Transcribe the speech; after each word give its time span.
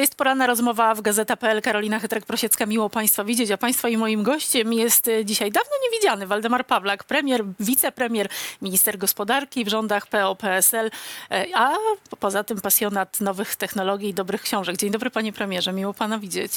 To 0.00 0.02
jest 0.02 0.14
poranna 0.14 0.46
rozmowa 0.46 0.94
w 0.94 1.00
Gazeta.pl. 1.02 1.62
Karolina 1.62 2.00
Chytrek-Prosiecka. 2.00 2.66
Miło 2.66 2.90
Państwa 2.90 3.24
widzieć. 3.24 3.50
A 3.50 3.56
Państwa 3.56 3.88
i 3.88 3.96
moim 3.96 4.22
gościem 4.22 4.72
jest 4.72 5.08
e, 5.08 5.24
dzisiaj 5.24 5.52
dawno 5.52 5.70
niewidziany 5.84 6.26
Waldemar 6.26 6.66
Pawlak, 6.66 7.04
premier, 7.04 7.44
wicepremier, 7.60 8.28
minister 8.62 8.98
gospodarki 8.98 9.64
w 9.64 9.68
rządach 9.68 10.06
PO-PSL, 10.06 10.90
e, 11.30 11.46
a 11.54 11.74
poza 12.20 12.44
tym 12.44 12.60
pasjonat 12.60 13.20
nowych 13.20 13.56
technologii 13.56 14.08
i 14.08 14.14
dobrych 14.14 14.42
książek. 14.42 14.76
Dzień 14.76 14.90
dobry 14.90 15.10
Panie 15.10 15.32
Premierze, 15.32 15.72
miło 15.72 15.94
Pana 15.94 16.18
widzieć. 16.18 16.52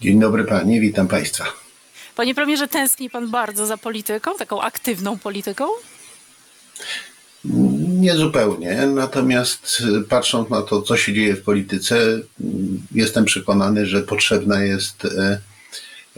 Dzień 0.00 0.20
dobry 0.20 0.44
Panie, 0.44 0.80
witam 0.80 1.08
Państwa. 1.08 1.44
Panie 2.16 2.34
Premierze, 2.34 2.68
tęskni 2.68 3.10
Pan 3.10 3.30
bardzo 3.30 3.66
za 3.66 3.76
polityką, 3.76 4.34
taką 4.38 4.62
aktywną 4.62 5.18
polityką? 5.18 5.64
Nie 7.86 8.16
zupełnie, 8.16 8.86
natomiast 8.86 9.82
patrząc 10.08 10.50
na 10.50 10.62
to, 10.62 10.82
co 10.82 10.96
się 10.96 11.14
dzieje 11.14 11.36
w 11.36 11.42
polityce, 11.42 12.20
jestem 12.94 13.24
przekonany, 13.24 13.86
że 13.86 14.02
potrzebna 14.02 14.64
jest 14.64 15.04
e, 15.04 15.40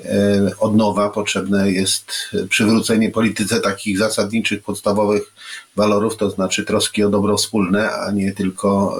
e, 0.04 0.50
odnowa, 0.58 1.10
potrzebne 1.10 1.72
jest 1.72 2.12
przywrócenie 2.48 3.10
polityce 3.10 3.60
takich 3.60 3.98
zasadniczych, 3.98 4.62
podstawowych 4.62 5.32
walorów, 5.76 6.16
to 6.16 6.30
znaczy 6.30 6.64
troski 6.64 7.04
o 7.04 7.10
dobro 7.10 7.36
wspólne, 7.36 7.90
a 7.92 8.10
nie 8.10 8.32
tylko 8.32 8.98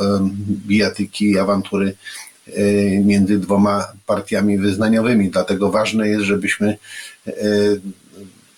bijatyki 0.67 1.31
i 1.31 1.39
awantury 1.39 1.97
e, 2.47 2.63
między 3.01 3.39
dwoma 3.39 3.85
partiami 4.07 4.59
wyznaniowymi. 4.59 5.31
Dlatego 5.31 5.71
ważne 5.71 6.09
jest, 6.09 6.25
żebyśmy 6.25 6.79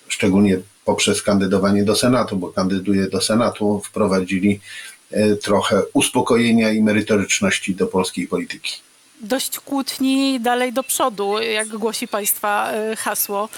szczególnie 0.09 0.59
poprzez 0.85 1.23
kandydowanie 1.23 1.85
do 1.85 1.97
Senatu, 1.97 2.37
bo 2.37 2.49
kandyduje 2.49 3.09
do 3.09 3.21
Senatu, 3.21 3.83
wprowadzili 3.85 4.61
e, 5.11 5.37
trochę 5.37 5.83
uspokojenia 5.93 6.73
i 6.73 6.83
merytoryczności 6.83 7.75
do 7.75 7.87
polskiej 7.87 8.29
polityki. 8.29 8.73
Dość 9.21 9.59
kłótni 9.59 10.41
dalej 10.41 10.73
do 10.73 10.83
przodu, 10.83 11.39
jak 11.39 11.69
głosi 11.69 12.09
Państwa 12.09 12.73
e, 12.73 12.97
hasło. 12.97 13.49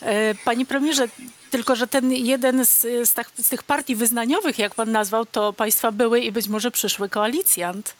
E, 0.00 0.34
panie 0.34 0.66
premierze, 0.66 1.08
tylko 1.50 1.76
że 1.76 1.86
ten 1.86 2.12
jeden 2.12 2.66
z, 2.66 2.80
z, 2.80 3.14
tak, 3.14 3.30
z 3.38 3.48
tych 3.48 3.62
partii 3.62 3.96
wyznaniowych, 3.96 4.58
jak 4.58 4.74
Pan 4.74 4.92
nazwał, 4.92 5.26
to 5.26 5.52
Państwa 5.52 5.92
były 5.92 6.20
i 6.20 6.32
być 6.32 6.48
może 6.48 6.70
przyszły 6.70 7.08
koalicjant. 7.08 7.94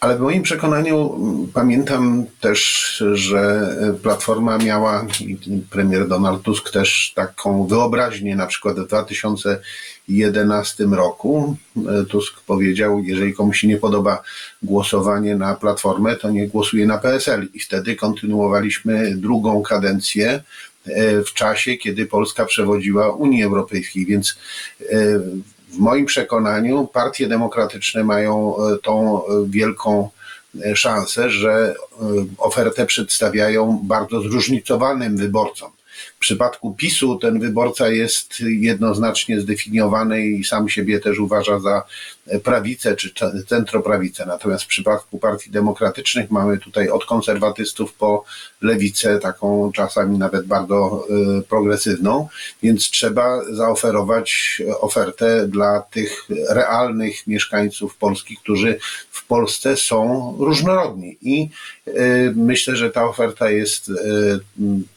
Ale 0.00 0.16
w 0.16 0.20
moim 0.20 0.42
przekonaniu 0.42 1.14
mm, 1.14 1.46
pamiętam 1.54 2.26
też, 2.40 3.04
że 3.12 3.68
Platforma 4.02 4.58
miała, 4.58 5.06
i 5.20 5.36
premier 5.70 6.08
Donald 6.08 6.42
Tusk 6.42 6.70
też 6.70 7.12
taką 7.14 7.66
wyobraźnię, 7.66 8.36
na 8.36 8.46
przykład 8.46 8.80
w 8.80 8.86
2011 8.86 10.84
roku 10.84 11.56
e, 11.76 12.04
Tusk 12.04 12.40
powiedział, 12.40 13.02
jeżeli 13.04 13.34
komuś 13.34 13.60
się 13.60 13.68
nie 13.68 13.76
podoba 13.76 14.22
głosowanie 14.62 15.36
na 15.36 15.54
Platformę, 15.54 16.16
to 16.16 16.30
nie 16.30 16.48
głosuje 16.48 16.86
na 16.86 16.98
PSL. 16.98 17.48
I 17.54 17.60
wtedy 17.60 17.96
kontynuowaliśmy 17.96 19.16
drugą 19.16 19.62
kadencję 19.62 20.42
e, 20.86 21.22
w 21.22 21.32
czasie, 21.32 21.76
kiedy 21.76 22.06
Polska 22.06 22.44
przewodziła 22.44 23.14
Unii 23.14 23.42
Europejskiej, 23.42 24.06
więc 24.06 24.36
e, 24.92 25.20
w 25.68 25.78
moim 25.78 26.06
przekonaniu 26.06 26.86
partie 26.86 27.28
demokratyczne 27.28 28.04
mają 28.04 28.56
e, 28.56 28.78
tą 28.82 29.26
e, 29.26 29.28
wielką 29.46 30.10
e, 30.64 30.76
szansę, 30.76 31.30
że 31.30 31.74
ofertę 32.38 32.86
przedstawiają 32.86 33.80
bardzo 33.82 34.20
zróżnicowanym 34.20 35.16
wyborcom. 35.16 35.70
W 36.16 36.18
przypadku 36.18 36.74
PiSu 36.74 37.18
ten 37.18 37.40
wyborca 37.40 37.88
jest 37.88 38.40
jednoznacznie 38.40 39.40
zdefiniowany 39.40 40.26
i 40.26 40.44
sam 40.44 40.68
siebie 40.68 41.00
też 41.00 41.18
uważa 41.18 41.58
za 41.58 41.82
prawicę 42.44 42.96
czy 42.96 43.12
centroprawicę. 43.48 44.26
Natomiast 44.26 44.64
w 44.64 44.66
przypadku 44.66 45.18
partii 45.18 45.50
demokratycznych 45.50 46.30
mamy 46.30 46.58
tutaj 46.58 46.88
od 46.88 47.04
konserwatystów 47.04 47.94
po 47.94 48.24
lewicę, 48.62 49.18
taką 49.18 49.72
czasami 49.72 50.18
nawet 50.18 50.46
bardzo 50.46 51.06
y, 51.38 51.42
progresywną, 51.42 52.28
więc 52.62 52.90
trzeba 52.90 53.44
zaoferować 53.50 54.62
ofertę 54.80 55.48
dla 55.48 55.80
tych 55.80 56.28
realnych 56.48 57.26
mieszkańców 57.26 57.96
Polski, 57.96 58.36
którzy 58.36 58.78
w 59.10 59.26
Polsce 59.26 59.76
są 59.76 60.34
różnorodni. 60.38 61.16
I 61.22 61.48
y, 61.88 62.32
myślę, 62.36 62.76
że 62.76 62.90
ta 62.90 63.04
oferta 63.04 63.50
jest 63.50 63.88
y, 63.88 63.94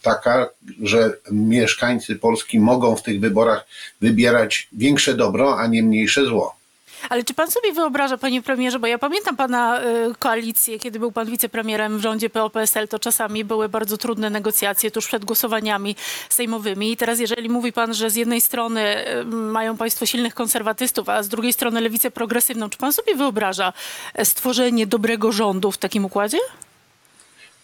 taka, 0.02 0.48
że 0.82 1.16
mieszkańcy 1.30 2.16
Polski 2.16 2.60
mogą 2.60 2.96
w 2.96 3.02
tych 3.02 3.20
wyborach 3.20 3.66
wybierać 4.00 4.68
większe 4.72 5.14
dobro, 5.14 5.58
a 5.58 5.66
nie 5.66 5.82
mniejsze 5.82 6.24
zło. 6.24 6.59
Ale 7.08 7.24
czy 7.24 7.34
pan 7.34 7.50
sobie 7.50 7.72
wyobraża, 7.72 8.18
panie 8.18 8.42
premierze, 8.42 8.78
bo 8.78 8.86
ja 8.86 8.98
pamiętam 8.98 9.36
pana 9.36 9.80
y, 9.82 10.14
koalicję, 10.18 10.78
kiedy 10.78 10.98
był 10.98 11.12
pan 11.12 11.30
wicepremierem 11.30 11.98
w 11.98 12.02
rządzie 12.02 12.30
PO-PSL, 12.30 12.88
to 12.88 12.98
czasami 12.98 13.44
były 13.44 13.68
bardzo 13.68 13.98
trudne 13.98 14.30
negocjacje 14.30 14.90
tuż 14.90 15.06
przed 15.06 15.24
głosowaniami 15.24 15.96
sejmowymi. 16.28 16.92
I 16.92 16.96
teraz 16.96 17.20
jeżeli 17.20 17.48
mówi 17.48 17.72
pan, 17.72 17.94
że 17.94 18.10
z 18.10 18.14
jednej 18.14 18.40
strony 18.40 19.08
y, 19.20 19.24
mają 19.24 19.76
państwo 19.76 20.06
silnych 20.06 20.34
konserwatystów, 20.34 21.08
a 21.08 21.22
z 21.22 21.28
drugiej 21.28 21.52
strony 21.52 21.80
lewicę 21.80 22.10
progresywną, 22.10 22.70
czy 22.70 22.78
pan 22.78 22.92
sobie 22.92 23.14
wyobraża 23.14 23.72
e, 24.14 24.24
stworzenie 24.24 24.86
dobrego 24.86 25.32
rządu 25.32 25.72
w 25.72 25.78
takim 25.78 26.04
układzie? 26.04 26.38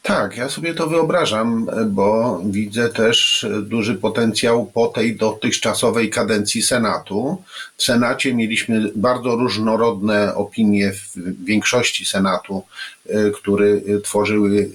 Tak, 0.07 0.37
ja 0.37 0.49
sobie 0.49 0.75
to 0.75 0.87
wyobrażam, 0.87 1.67
bo 1.87 2.41
widzę 2.45 2.89
też 2.89 3.47
duży 3.63 3.95
potencjał 3.95 4.67
po 4.67 4.87
tej 4.87 5.17
dotychczasowej 5.17 6.11
kadencji 6.11 6.63
Senatu. 6.63 7.43
W 7.77 7.83
Senacie 7.83 8.35
mieliśmy 8.35 8.91
bardzo 8.97 9.37
różnorodne 9.37 10.35
opinie 10.35 10.93
w 10.93 11.45
większości 11.45 12.05
Senatu, 12.05 12.63
y, 13.07 13.33
który 13.35 13.83
tworzyły, 14.05 14.71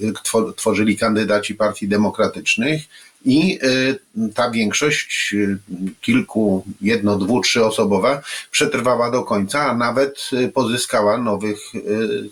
tworzyli 0.55 0.97
kandydaci 0.97 1.55
partii 1.55 1.87
demokratycznych 1.87 2.81
i 3.25 3.59
y, 3.63 4.33
ta 4.33 4.51
większość 4.51 5.33
y, 5.33 5.57
kilku, 6.01 6.65
jedno, 6.81 7.17
dwu, 7.17 7.41
trzyosobowa 7.41 8.21
przetrwała 8.51 9.11
do 9.11 9.23
końca, 9.23 9.65
a 9.65 9.75
nawet 9.75 10.29
y, 10.33 10.49
pozyskała 10.49 11.17
nowych 11.17 11.59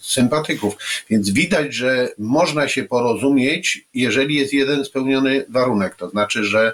sympatyków. 0.01 0.73
Więc 1.09 1.29
widać, 1.29 1.73
że 1.73 2.09
można 2.17 2.67
się 2.67 2.83
porozumieć, 2.83 3.85
jeżeli 3.93 4.35
jest 4.35 4.53
jeden 4.53 4.85
spełniony 4.85 5.45
warunek, 5.49 5.95
to 5.95 6.09
znaczy, 6.09 6.43
że 6.43 6.73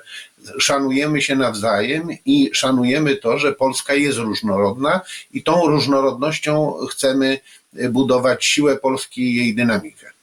szanujemy 0.59 1.21
się 1.21 1.35
nawzajem 1.35 2.07
i 2.25 2.49
szanujemy 2.53 3.15
to, 3.15 3.39
że 3.39 3.53
Polska 3.53 3.93
jest 3.93 4.17
różnorodna 4.17 5.01
i 5.33 5.43
tą 5.43 5.67
różnorodnością 5.67 6.73
chcemy 6.91 7.39
budować 7.89 8.45
siłę 8.45 8.77
Polski 8.77 9.21
i 9.21 9.35
jej 9.35 9.55
dynamikę. 9.55 10.14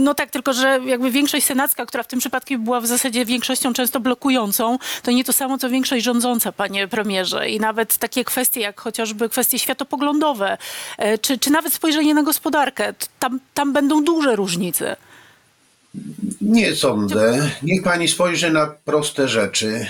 No 0.00 0.14
tak, 0.14 0.30
tylko 0.30 0.52
że 0.52 0.80
jakby 0.86 1.10
większość 1.10 1.46
senacka, 1.46 1.86
która 1.86 2.02
w 2.02 2.06
tym 2.06 2.18
przypadku 2.18 2.58
była 2.58 2.80
w 2.80 2.86
zasadzie 2.86 3.24
większością 3.24 3.72
często 3.72 4.00
blokującą, 4.00 4.78
to 5.02 5.10
nie 5.10 5.24
to 5.24 5.32
samo 5.32 5.58
co 5.58 5.70
większość 5.70 6.04
rządząca, 6.04 6.52
panie 6.52 6.88
premierze. 6.88 7.48
I 7.48 7.60
nawet 7.60 7.96
takie 7.96 8.24
kwestie 8.24 8.60
jak 8.60 8.80
chociażby 8.80 9.28
kwestie 9.28 9.58
światopoglądowe, 9.58 10.58
e, 10.98 11.18
czy, 11.18 11.38
czy 11.38 11.50
nawet 11.50 11.72
spojrzenie 11.72 12.14
na 12.14 12.22
gospodarkę, 12.22 12.94
tam, 13.18 13.40
tam 13.54 13.72
będą 13.72 14.04
duże 14.04 14.36
różnice. 14.36 14.96
Nie 16.40 16.74
sądzę. 16.74 17.50
Niech 17.62 17.82
pani 17.82 18.08
spojrzy 18.08 18.50
na 18.50 18.66
proste 18.84 19.28
rzeczy. 19.28 19.86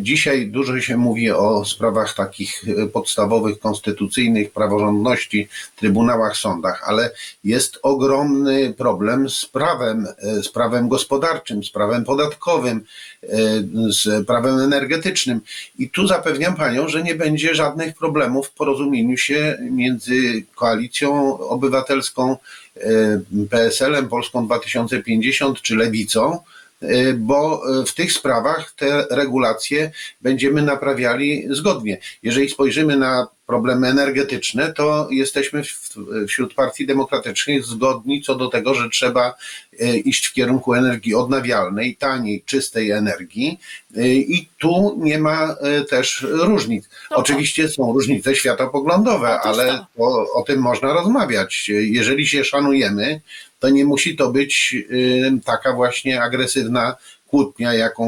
Dzisiaj 0.00 0.46
dużo 0.46 0.80
się 0.80 0.96
mówi 0.96 1.30
o 1.30 1.64
sprawach 1.64 2.14
takich 2.14 2.64
e, 2.68 2.86
podstawowych, 2.86 3.58
konstytucyjnych, 3.58 4.52
praworządności, 4.52 5.48
trybunałach, 5.76 6.36
sądach, 6.36 6.82
ale 6.86 7.10
jest 7.44 7.78
ogromny 7.82 8.74
problem 8.78 9.30
z 9.30 9.46
prawem, 9.46 10.06
e, 10.18 10.42
z 10.42 10.48
prawem 10.48 10.88
gospodarczym, 10.88 11.64
z 11.64 11.70
prawem 11.70 12.04
podatkowym, 12.04 12.84
e, 13.22 13.28
z 13.88 14.26
prawem 14.26 14.58
energetycznym. 14.58 15.40
I 15.78 15.90
tu 15.90 16.06
zapewniam 16.06 16.56
panią, 16.56 16.88
że 16.88 17.02
nie 17.02 17.14
będzie 17.14 17.54
żadnych 17.54 17.94
problemów 17.94 18.46
w 18.46 18.52
porozumieniu 18.52 19.16
się 19.16 19.58
między 19.70 20.44
koalicją 20.54 21.38
obywatelską, 21.38 22.36
PSL-em, 23.50 24.08
Polską 24.08 24.46
2050 24.46 25.62
czy 25.62 25.76
Lewicą, 25.76 26.38
y, 26.82 27.14
bo 27.18 27.62
y, 27.80 27.86
w 27.86 27.94
tych 27.94 28.12
sprawach 28.12 28.72
te 28.76 29.06
regulacje 29.10 29.90
będziemy 30.20 30.62
naprawiali 30.62 31.44
zgodnie. 31.50 31.98
Jeżeli 32.22 32.48
spojrzymy 32.48 32.96
na 32.96 33.26
problemy 33.52 33.88
energetyczne, 33.88 34.72
to 34.72 35.08
jesteśmy 35.10 35.62
wśród 36.28 36.54
partii 36.54 36.86
demokratycznych 36.86 37.64
zgodni 37.64 38.22
co 38.22 38.34
do 38.34 38.48
tego, 38.48 38.74
że 38.74 38.90
trzeba 38.90 39.34
e, 39.80 39.96
iść 39.96 40.26
w 40.26 40.32
kierunku 40.32 40.74
energii 40.74 41.14
odnawialnej, 41.14 41.96
taniej, 41.96 42.42
czystej 42.46 42.90
energii 42.90 43.58
e, 43.96 44.08
i 44.08 44.48
tu 44.58 44.98
nie 44.98 45.18
ma 45.18 45.56
e, 45.60 45.84
też 45.84 46.26
różnic. 46.30 46.88
No 47.10 47.16
Oczywiście 47.16 47.68
są 47.68 47.92
różnice 47.92 48.34
światopoglądowe, 48.34 49.40
ale 49.40 49.86
o, 49.98 50.32
o 50.34 50.42
tym 50.42 50.60
można 50.60 50.92
rozmawiać. 50.92 51.68
Jeżeli 51.68 52.26
się 52.26 52.44
szanujemy, 52.44 53.20
to 53.60 53.68
nie 53.68 53.84
musi 53.84 54.16
to 54.16 54.30
być 54.30 54.76
taka 55.44 55.72
właśnie 55.72 56.22
agresywna 56.22 56.96
kłótnia, 57.32 57.74
jaką 57.74 58.04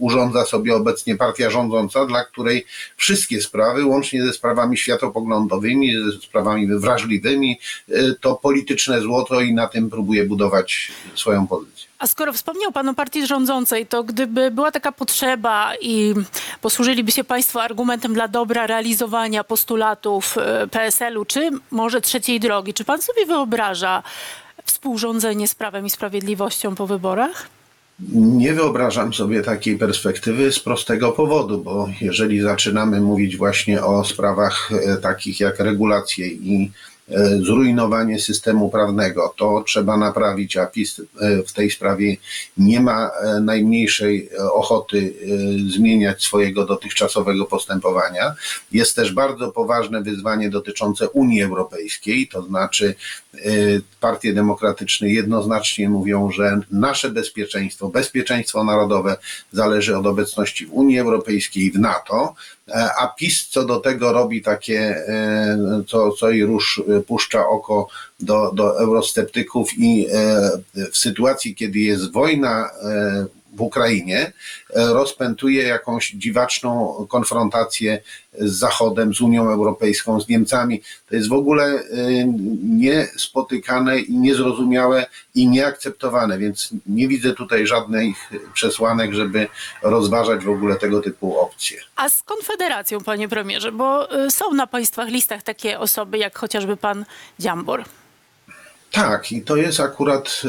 urządza 0.00 0.44
sobie 0.44 0.76
obecnie 0.76 1.16
partia 1.16 1.50
rządząca, 1.50 2.06
dla 2.06 2.24
której 2.24 2.66
wszystkie 2.96 3.42
sprawy, 3.42 3.84
łącznie 3.84 4.22
ze 4.22 4.32
sprawami 4.32 4.76
światopoglądowymi, 4.76 5.94
ze 6.12 6.20
sprawami 6.20 6.66
wrażliwymi, 6.66 7.58
y, 7.88 8.14
to 8.20 8.34
polityczne 8.34 9.00
złoto 9.00 9.40
i 9.40 9.54
na 9.54 9.66
tym 9.66 9.90
próbuje 9.90 10.24
budować 10.24 10.92
swoją 11.14 11.46
pozycję. 11.46 11.88
A 11.98 12.06
skoro 12.06 12.32
wspomniał 12.32 12.72
Pan 12.72 12.88
o 12.88 12.94
partii 12.94 13.26
rządzącej, 13.26 13.86
to 13.86 14.04
gdyby 14.04 14.50
była 14.50 14.70
taka 14.70 14.92
potrzeba 14.92 15.72
i 15.80 16.14
posłużyliby 16.60 17.12
się 17.12 17.24
Państwo 17.24 17.62
argumentem 17.62 18.14
dla 18.14 18.28
dobra 18.28 18.66
realizowania 18.66 19.44
postulatów 19.44 20.38
e, 20.38 20.66
PSL-u, 20.66 21.24
czy 21.24 21.50
może 21.70 22.00
trzeciej 22.00 22.40
drogi, 22.40 22.74
czy 22.74 22.84
Pan 22.84 23.02
sobie 23.02 23.26
wyobraża 23.26 24.02
współrządzenie 24.64 25.48
z 25.48 25.54
Prawem 25.54 25.86
i 25.86 25.90
Sprawiedliwością 25.90 26.74
po 26.74 26.86
wyborach? 26.86 27.48
Nie 28.12 28.52
wyobrażam 28.54 29.14
sobie 29.14 29.42
takiej 29.42 29.78
perspektywy 29.78 30.52
z 30.52 30.60
prostego 30.60 31.12
powodu, 31.12 31.62
bo 31.62 31.88
jeżeli 32.00 32.40
zaczynamy 32.40 33.00
mówić 33.00 33.36
właśnie 33.36 33.84
o 33.84 34.04
sprawach 34.04 34.70
e, 34.72 34.96
takich 34.96 35.40
jak 35.40 35.60
regulacje 35.60 36.26
i 36.26 36.70
zrujnowanie 37.42 38.18
systemu 38.20 38.70
prawnego, 38.70 39.34
to 39.36 39.62
trzeba 39.66 39.96
naprawić, 39.96 40.56
a 40.56 40.66
PiS 40.66 41.00
e, 41.00 41.42
w 41.42 41.52
tej 41.52 41.70
sprawie 41.70 42.16
nie 42.56 42.80
ma 42.80 43.10
e, 43.10 43.40
najmniejszej 43.40 44.28
e, 44.32 44.52
ochoty 44.52 45.14
e, 45.68 45.72
zmieniać 45.72 46.22
swojego 46.22 46.66
dotychczasowego 46.66 47.44
postępowania. 47.44 48.34
Jest 48.72 48.96
też 48.96 49.12
bardzo 49.12 49.52
poważne 49.52 50.02
wyzwanie 50.02 50.50
dotyczące 50.50 51.08
Unii 51.08 51.42
Europejskiej, 51.42 52.28
to 52.28 52.42
znaczy 52.42 52.94
e, 53.34 53.40
partie 54.00 54.34
demokratyczne 54.34 55.08
jednoznacznie 55.08 55.88
mówią, 55.88 56.30
że 56.30 56.60
nasze 56.70 57.10
bezpieczeństwo, 57.10 57.88
bezpieczeństwo 57.88 58.64
narodowe 58.64 59.16
zależy 59.52 59.96
od 59.96 60.06
obecności 60.06 60.66
w 60.66 60.72
Unii 60.72 60.98
Europejskiej 60.98 61.70
w 61.70 61.78
NATO, 61.78 62.34
e, 62.34 62.53
a 62.72 63.06
PiS 63.08 63.48
co 63.48 63.64
do 63.64 63.80
tego 63.80 64.12
robi 64.12 64.42
takie, 64.42 64.80
e, 65.08 65.58
co, 65.86 66.12
co 66.12 66.30
i 66.30 66.42
rusz 66.42 66.82
e, 66.88 67.00
puszcza 67.00 67.48
oko 67.48 67.88
do, 68.20 68.52
do 68.54 68.80
eurosceptyków 68.80 69.78
i 69.78 70.06
e, 70.12 70.50
w 70.92 70.96
sytuacji, 70.96 71.54
kiedy 71.54 71.78
jest 71.78 72.12
wojna 72.12 72.70
e, 72.82 73.26
w 73.54 73.60
Ukrainie, 73.60 74.18
e, 74.20 74.32
rozpętuje 74.92 75.62
jakąś 75.62 76.10
dziwaczną 76.10 77.06
konfrontację 77.08 78.02
z 78.38 78.52
Zachodem, 78.52 79.14
z 79.14 79.20
Unią 79.20 79.50
Europejską, 79.50 80.20
z 80.20 80.28
Niemcami. 80.28 80.82
To 81.08 81.16
jest 81.16 81.28
w 81.28 81.32
ogóle 81.32 81.64
e, 81.64 81.80
niespotykane 82.62 83.98
i 83.98 84.16
niezrozumiałe 84.16 85.06
i 85.34 85.48
nieakceptowane, 85.48 86.38
więc 86.38 86.70
nie 86.86 87.08
widzę 87.08 87.32
tutaj 87.32 87.66
żadnych 87.66 88.16
przesłanek, 88.54 89.12
żeby 89.12 89.48
rozważać 89.82 90.44
w 90.44 90.50
ogóle 90.50 90.76
tego 90.76 91.00
typu 91.00 91.38
opcje. 91.38 91.80
A 91.96 92.08
z 92.08 92.22
Konfederacją, 92.22 93.00
panie 93.00 93.28
premierze, 93.28 93.72
bo 93.72 94.16
y, 94.26 94.30
są 94.30 94.54
na 94.54 94.66
państwa 94.66 95.04
listach 95.04 95.42
takie 95.42 95.78
osoby, 95.78 96.18
jak 96.18 96.38
chociażby 96.38 96.76
pan 96.76 97.04
Dziambor. 97.38 97.84
Tak, 98.94 99.32
i 99.32 99.42
to 99.42 99.56
jest 99.56 99.80
akurat 99.80 100.42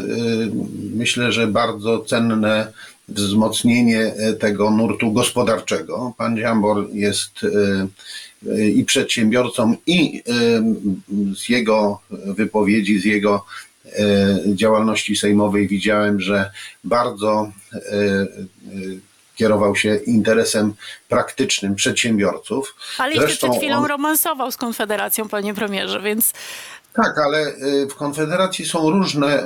myślę, 0.96 1.32
że 1.32 1.48
bardzo 1.48 2.00
cenne 2.00 2.72
wzmocnienie 3.08 4.02
e, 4.02 4.34
tego 4.34 4.72
nurtu 4.72 5.12
gospodarczego. 5.12 6.14
Pan 6.18 6.38
Dziambor 6.38 6.90
jest 6.94 7.44
y, 7.44 7.50
y, 8.48 8.72
i 8.72 8.86
przedsiębiorcą, 8.86 9.76
i 9.88 10.24
z 11.36 11.50
jego 11.50 12.00
wypowiedzi, 12.26 13.00
z 13.00 13.06
jego 13.06 13.46
e, 13.86 14.56
działalności 14.56 15.16
sejmowej 15.16 15.68
widziałem, 15.68 16.22
że 16.22 16.52
bardzo 16.84 17.52
e, 17.74 17.78
e, 17.78 18.28
kierował 19.36 19.76
się 19.76 19.96
interesem 19.96 20.74
praktycznym 21.10 21.76
przedsiębiorców. 21.76 22.76
Ale 22.98 23.12
jeszcze 23.12 23.28
Zresztą 23.28 23.50
przed 23.50 23.62
chwilą 23.62 23.78
on- 23.78 23.86
romansował 23.86 24.52
z 24.52 24.58
Konfederacją, 24.58 25.30
panie 25.30 25.54
premierze, 25.54 26.02
więc 26.02 26.34
Tak, 26.96 27.18
ale 27.18 27.48
y, 27.48 27.88
w 27.88 27.96
Konfederacji 27.96 28.66
są 28.66 28.90
różne 28.90 29.44
y, 29.44 29.46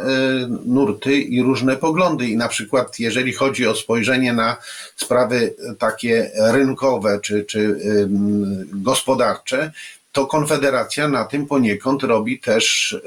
nurty 0.65 1.13
i 1.13 1.41
różne 1.41 1.75
poglądy. 1.75 2.27
I 2.27 2.37
na 2.37 2.47
przykład, 2.47 2.99
jeżeli 2.99 3.33
chodzi 3.33 3.67
o 3.67 3.75
spojrzenie 3.75 4.33
na 4.33 4.57
sprawy 4.95 5.53
takie 5.79 6.31
rynkowe 6.35 7.19
czy, 7.21 7.43
czy 7.43 7.79
gospodarcze, 8.73 9.71
to 10.11 10.25
Konfederacja 10.25 11.07
na 11.07 11.25
tym 11.25 11.47
poniekąd 11.47 12.03
robi 12.03 12.39
też 12.39 12.91
y, 12.91 13.01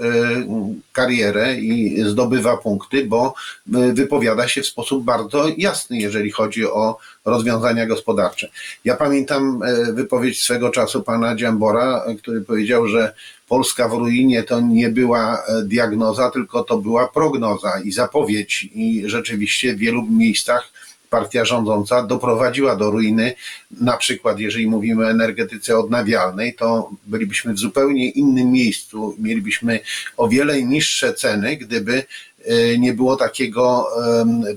karierę 0.93 1.56
i 1.56 2.02
zdobywa 2.02 2.56
punkty, 2.56 3.06
bo 3.06 3.34
y, 3.76 3.93
wypowiada 3.93 4.49
się 4.49 4.62
w 4.62 4.66
sposób 4.66 5.04
bardzo 5.04 5.44
jasny, 5.56 5.99
jeżeli 5.99 6.31
chodzi 6.31 6.66
o 6.66 6.99
rozwiązania 7.25 7.87
gospodarcze. 7.87 8.49
Ja 8.84 8.96
pamiętam 8.96 9.62
e, 9.62 9.93
wypowiedź 9.93 10.43
swego 10.43 10.70
czasu 10.70 11.02
pana 11.02 11.37
Dziambora, 11.37 12.04
który 12.19 12.40
powiedział, 12.40 12.88
że 12.88 13.14
Polska 13.49 13.88
w 13.88 13.93
ruinie 13.93 14.43
to 14.43 14.60
nie 14.60 14.88
była 14.88 15.43
diagnoza, 15.64 16.31
tylko 16.31 16.64
to 16.64 16.78
była 16.78 17.08
prognoza 17.08 17.72
i 17.84 17.93
zapowiedź. 17.93 18.69
I 18.75 19.02
rzeczywiście 19.06 19.75
w 19.75 19.78
wielu 19.78 20.02
miejscach 20.02 20.72
partia 21.12 21.44
rządząca 21.44 22.03
doprowadziła 22.03 22.76
do 22.76 22.91
ruiny. 22.91 23.35
Na 23.81 23.97
przykład, 23.97 24.38
jeżeli 24.38 24.67
mówimy 24.67 25.06
o 25.06 25.11
energetyce 25.11 25.79
odnawialnej, 25.79 26.55
to 26.55 26.91
bylibyśmy 27.06 27.55
w 27.55 27.59
zupełnie 27.59 28.11
innym 28.11 28.50
miejscu. 28.50 29.17
Mielibyśmy 29.19 29.81
o 30.17 30.29
wiele 30.29 30.62
niższe 30.62 31.14
ceny, 31.14 31.56
gdyby 31.56 32.05
e, 32.44 32.79
nie 32.79 32.93
było 32.94 33.17
takiego 33.17 33.87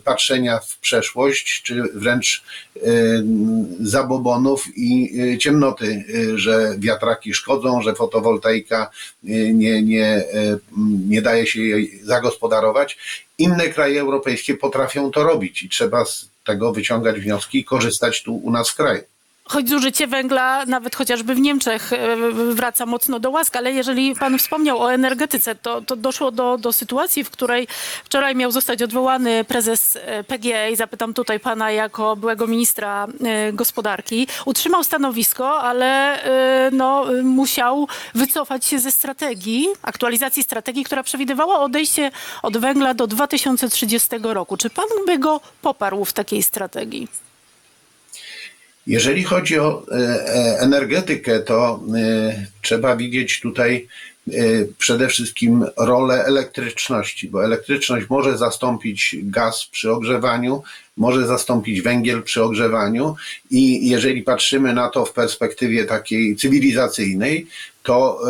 patrzenia 0.04 0.60
w 0.60 0.78
przeszłość, 0.80 1.62
czy 1.62 1.84
wręcz 1.94 2.44
em, 2.84 3.68
zabobonów 3.80 4.66
i 4.76 5.20
e, 5.20 5.38
ciemnoty, 5.38 5.88
e, 5.88 6.38
że 6.38 6.76
wiatraki 6.80 7.34
szkodzą, 7.34 7.82
że 7.82 7.96
fotowoltaika 7.96 8.84
e, 8.84 9.54
nie, 9.54 9.84
nie, 9.84 10.06
e, 10.06 10.58
nie 11.08 11.22
daje 11.22 11.48
się 11.48 11.62
jej 11.62 12.00
zagospodarować. 12.04 12.98
Inne 13.38 13.70
kraje 13.70 14.02
europejskie 14.02 14.56
potrafią 14.56 15.12
to 15.12 15.24
robić 15.24 15.64
i 15.64 15.70
trzeba 15.70 16.06
z 16.06 16.35
tego 16.46 16.74
wyciągać 16.74 17.20
wnioski 17.20 17.60
i 17.60 17.66
korzystać 17.66 18.24
tu 18.24 18.36
u 18.36 18.52
nas 18.52 18.70
w 18.70 18.76
kraju. 18.76 19.02
Choć 19.50 19.70
zużycie 19.70 20.08
węgla 20.08 20.66
nawet 20.66 20.96
chociażby 20.96 21.36
w 21.36 21.40
Niemczech 21.40 21.94
e, 21.94 22.18
wraca 22.32 22.86
mocno 22.86 23.20
do 23.20 23.30
łask, 23.30 23.56
ale 23.56 23.72
jeżeli 23.72 24.16
pan 24.16 24.38
wspomniał 24.38 24.82
o 24.82 24.94
energetyce, 24.94 25.56
to, 25.56 25.82
to 25.82 25.96
doszło 25.96 26.32
do, 26.32 26.58
do 26.58 26.74
sytuacji, 26.74 27.24
w 27.24 27.30
której 27.30 27.68
wczoraj 28.04 28.36
miał 28.36 28.52
zostać 28.52 28.82
odwołany 28.82 29.44
prezes 29.44 29.98
PGE 30.28 30.72
i 30.72 30.76
zapytam 30.76 31.14
tutaj 31.14 31.40
pana 31.40 31.72
jako 31.72 32.16
byłego 32.16 32.48
ministra 32.48 33.08
e, 33.24 33.54
gospodarki. 33.54 34.28
Utrzymał 34.46 34.84
stanowisko, 34.84 35.60
ale 35.62 36.24
e, 36.24 36.72
no, 36.72 37.06
musiał 37.24 37.88
wycofać 38.16 38.66
się 38.66 38.80
ze 38.80 38.92
strategii, 38.92 39.68
aktualizacji 39.82 40.44
strategii, 40.44 40.84
która 40.84 41.04
przewidywała 41.04 41.60
odejście 41.60 42.12
od 42.42 42.58
węgla 42.58 42.94
do 42.94 43.08
2030 43.08 44.10
roku. 44.22 44.58
Czy 44.58 44.70
pan 44.70 44.86
by 45.06 45.20
go 45.20 45.42
poparł 45.62 46.06
w 46.06 46.14
takiej 46.14 46.44
strategii? 46.44 47.25
Jeżeli 48.88 49.24
chodzi 49.24 49.60
o 49.60 49.84
e, 49.92 49.96
e, 49.96 50.60
energetykę, 50.60 51.40
to 51.40 51.80
e, 51.96 52.46
trzeba 52.62 52.96
widzieć 52.96 53.40
tutaj 53.40 53.88
przede 54.78 55.08
wszystkim 55.08 55.66
rolę 55.78 56.24
elektryczności, 56.26 57.30
bo 57.30 57.44
elektryczność 57.44 58.10
może 58.10 58.38
zastąpić 58.38 59.16
gaz 59.24 59.66
przy 59.66 59.92
ogrzewaniu, 59.92 60.64
może 60.98 61.28
zastąpić 61.28 61.82
węgiel 61.82 62.24
przy 62.24 62.44
ogrzewaniu 62.44 63.16
i 63.52 63.90
jeżeli 63.90 64.24
patrzymy 64.24 64.74
na 64.74 64.90
to 64.90 65.06
w 65.06 65.14
perspektywie 65.14 65.86
takiej 65.86 66.36
cywilizacyjnej, 66.36 67.48
to 67.84 68.22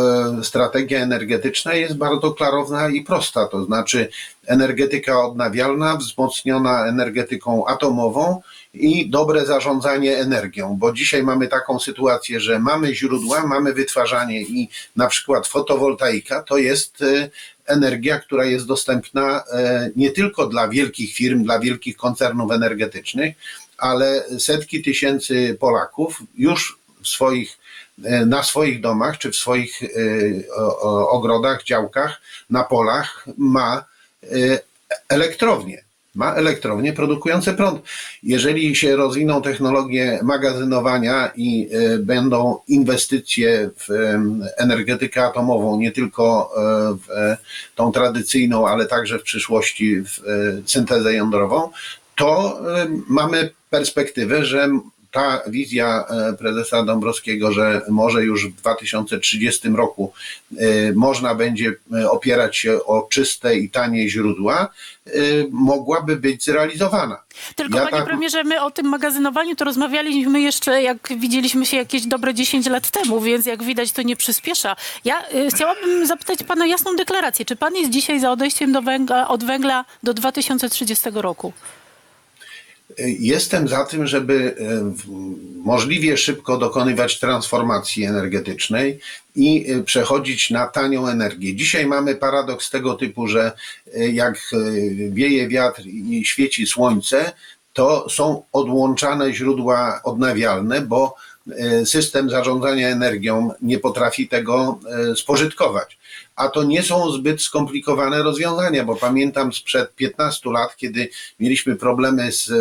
strategia 0.43 0.99
energetyczna 0.99 1.73
jest 1.73 1.97
bardzo 1.97 2.31
klarowna 2.31 2.89
i 2.89 3.01
prosta, 3.01 3.47
to 3.47 3.65
znaczy 3.65 4.09
energetyka 4.47 5.25
odnawialna 5.25 5.97
wzmocniona 5.97 6.85
energetyką 6.87 7.65
atomową 7.65 8.41
i 8.75 9.09
dobre 9.09 9.45
zarządzanie 9.45 10.17
energią, 10.17 10.75
bo 10.79 10.93
dzisiaj 10.93 11.23
mamy 11.23 11.47
taką 11.47 11.79
sytuację, 11.79 12.39
że 12.39 12.59
mamy 12.59 12.95
źródła, 12.95 13.47
mamy 13.47 13.73
wytwarzanie 13.73 14.41
i 14.41 14.69
na 14.95 15.07
przykład 15.07 15.47
fotowoltaika 15.47 16.43
to 16.43 16.57
jest 16.57 17.01
e, 17.01 17.29
energia, 17.65 18.19
która 18.19 18.45
jest 18.45 18.65
dostępna 18.65 19.43
e, 19.51 19.89
nie 19.95 20.11
tylko 20.11 20.47
dla 20.47 20.67
wielkich 20.67 21.13
firm, 21.13 21.43
dla 21.43 21.59
wielkich 21.59 21.97
koncernów 21.97 22.51
energetycznych, 22.51 23.35
ale 23.77 24.23
setki 24.39 24.83
tysięcy 24.83 25.57
Polaków 25.59 26.23
już 26.37 26.79
w 27.01 27.07
swoich, 27.07 27.57
e, 28.03 28.25
na 28.25 28.43
swoich 28.43 28.81
domach 28.81 29.17
czy 29.17 29.31
w 29.31 29.35
swoich 29.35 29.81
ogrodach, 31.09 31.63
działkach, 31.63 32.21
na 32.49 32.63
polach 32.63 33.25
ma 33.37 33.85
elektrownię. 35.09 35.84
Ma 36.15 36.35
elektrownie 36.35 36.93
produkujące 36.93 37.53
prąd. 37.53 37.81
Jeżeli 38.23 38.75
się 38.75 38.95
rozwiną 38.95 39.41
technologie 39.41 40.19
magazynowania 40.23 41.31
i 41.35 41.69
e, 41.71 41.97
będą 41.97 42.57
inwestycje 42.67 43.69
w 43.77 43.91
em, 43.91 44.43
energetykę 44.57 45.25
atomową, 45.25 45.79
nie 45.79 45.91
tylko 45.91 46.51
e, 46.57 46.97
w 46.97 47.11
e, 47.11 47.37
tą 47.75 47.91
tradycyjną, 47.91 48.67
ale 48.67 48.85
także 48.85 49.19
w 49.19 49.23
przyszłości 49.23 50.01
w 50.01 50.19
e, 50.19 50.21
syntezę 50.65 51.13
jądrową, 51.13 51.69
to 52.15 52.59
e, 52.81 52.87
mamy 53.07 53.49
perspektywę, 53.69 54.45
że 54.45 54.69
ta 55.15 55.41
wizja 55.47 56.05
e, 56.09 56.33
prezesa 56.33 56.83
Dąbrowskiego, 56.83 57.51
że 57.51 57.81
może 57.89 58.23
już 58.23 58.47
w 58.47 58.55
2030 58.55 59.69
roku 59.69 60.13
e, 60.57 60.93
można 60.95 61.35
będzie 61.35 61.73
e, 61.93 62.09
opierać 62.09 62.57
się 62.57 62.85
o 62.85 63.07
czyste 63.11 63.57
i 63.57 63.69
tanie 63.69 64.09
źródła, 64.09 64.69
mogłaby 65.51 66.15
być 66.15 66.45
zrealizowana. 66.45 67.17
Tylko 67.55 67.77
Ja 67.77 67.83
panie 67.83 67.97
tak- 67.97 68.05
premierze, 68.05 68.43
my 68.43 68.61
o 68.61 68.71
tym 68.71 68.85
magazynowaniu 68.85 69.55
to 69.55 69.65
rozmawialiśmy 69.65 70.41
jeszcze, 70.41 70.81
jak 70.81 71.09
widzieliśmy 71.17 71.65
się 71.65 71.77
jakieś 71.77 72.07
dobre 72.07 72.33
10 72.33 72.67
lat 72.67 72.89
temu, 72.89 73.21
więc 73.21 73.45
jak 73.45 73.63
widać 73.63 73.91
to 73.91 74.01
nie 74.01 74.15
przyspiesza. 74.15 74.75
Ja 75.05 75.23
chciałabym 75.55 76.07
zapytać 76.07 76.43
pana 76.43 76.65
jasną 76.65 76.95
deklarację. 76.95 77.45
Czy 77.45 77.55
pan 77.55 77.75
jest 77.75 77.91
dzisiaj 77.91 78.19
za 78.19 78.31
odejściem 78.31 78.71
do 78.71 78.81
węgla, 78.81 79.27
od 79.27 79.43
węgla 79.43 79.85
do 80.03 80.13
2030 80.13 81.09
roku? 81.13 81.53
Jestem 83.19 83.67
za 83.67 83.85
tym, 83.85 84.07
żeby 84.07 84.55
e, 84.59 84.93
możliwie 85.63 86.17
szybko 86.17 86.57
dokonywać 86.57 87.19
transformacji 87.19 88.03
energetycznej 88.03 88.99
i 89.35 89.71
e, 89.71 89.83
przechodzić 89.83 90.49
na 90.49 90.67
tanią 90.67 91.07
energię. 91.07 91.55
Dzisiaj 91.55 91.85
mamy 91.85 92.15
paradoks 92.15 92.69
tego 92.69 92.93
typu, 92.93 93.27
że 93.27 93.51
e, 93.95 94.09
jak 94.09 94.39
wieje 95.09 95.47
wiatr 95.47 95.81
i 95.85 96.25
świeci 96.25 96.67
słońce, 96.67 97.31
to 97.73 98.09
są 98.09 98.43
odłączane 98.51 99.33
źródła 99.33 100.01
odnawialne, 100.03 100.81
bo 100.81 101.15
system 101.85 102.29
zarządzania 102.29 102.89
energią 102.89 103.51
nie 103.61 103.79
potrafi 103.79 104.27
tego 104.27 104.79
spożytkować. 105.15 105.97
A 106.35 106.49
to 106.49 106.63
nie 106.63 106.83
są 106.83 107.11
zbyt 107.11 107.41
skomplikowane 107.41 108.23
rozwiązania, 108.23 108.83
bo 108.83 108.95
pamiętam 108.95 109.53
sprzed 109.53 109.95
15 109.95 110.51
lat, 110.51 110.75
kiedy 110.75 111.09
mieliśmy 111.39 111.75
problemy 111.75 112.31
z 112.31 112.49
e, 112.49 112.53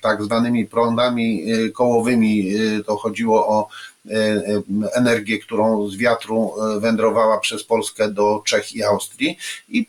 tak 0.00 0.22
zwanymi 0.22 0.66
prądami 0.66 1.52
e, 1.52 1.68
kołowymi, 1.68 2.50
e, 2.54 2.84
to 2.84 2.96
chodziło 2.96 3.48
o 3.48 3.68
energię, 4.92 5.38
którą 5.38 5.88
z 5.88 5.96
wiatru 5.96 6.52
wędrowała 6.78 7.38
przez 7.38 7.64
Polskę 7.64 8.10
do 8.10 8.42
Czech 8.46 8.72
i 8.76 8.82
Austrii 8.82 9.38
i 9.68 9.86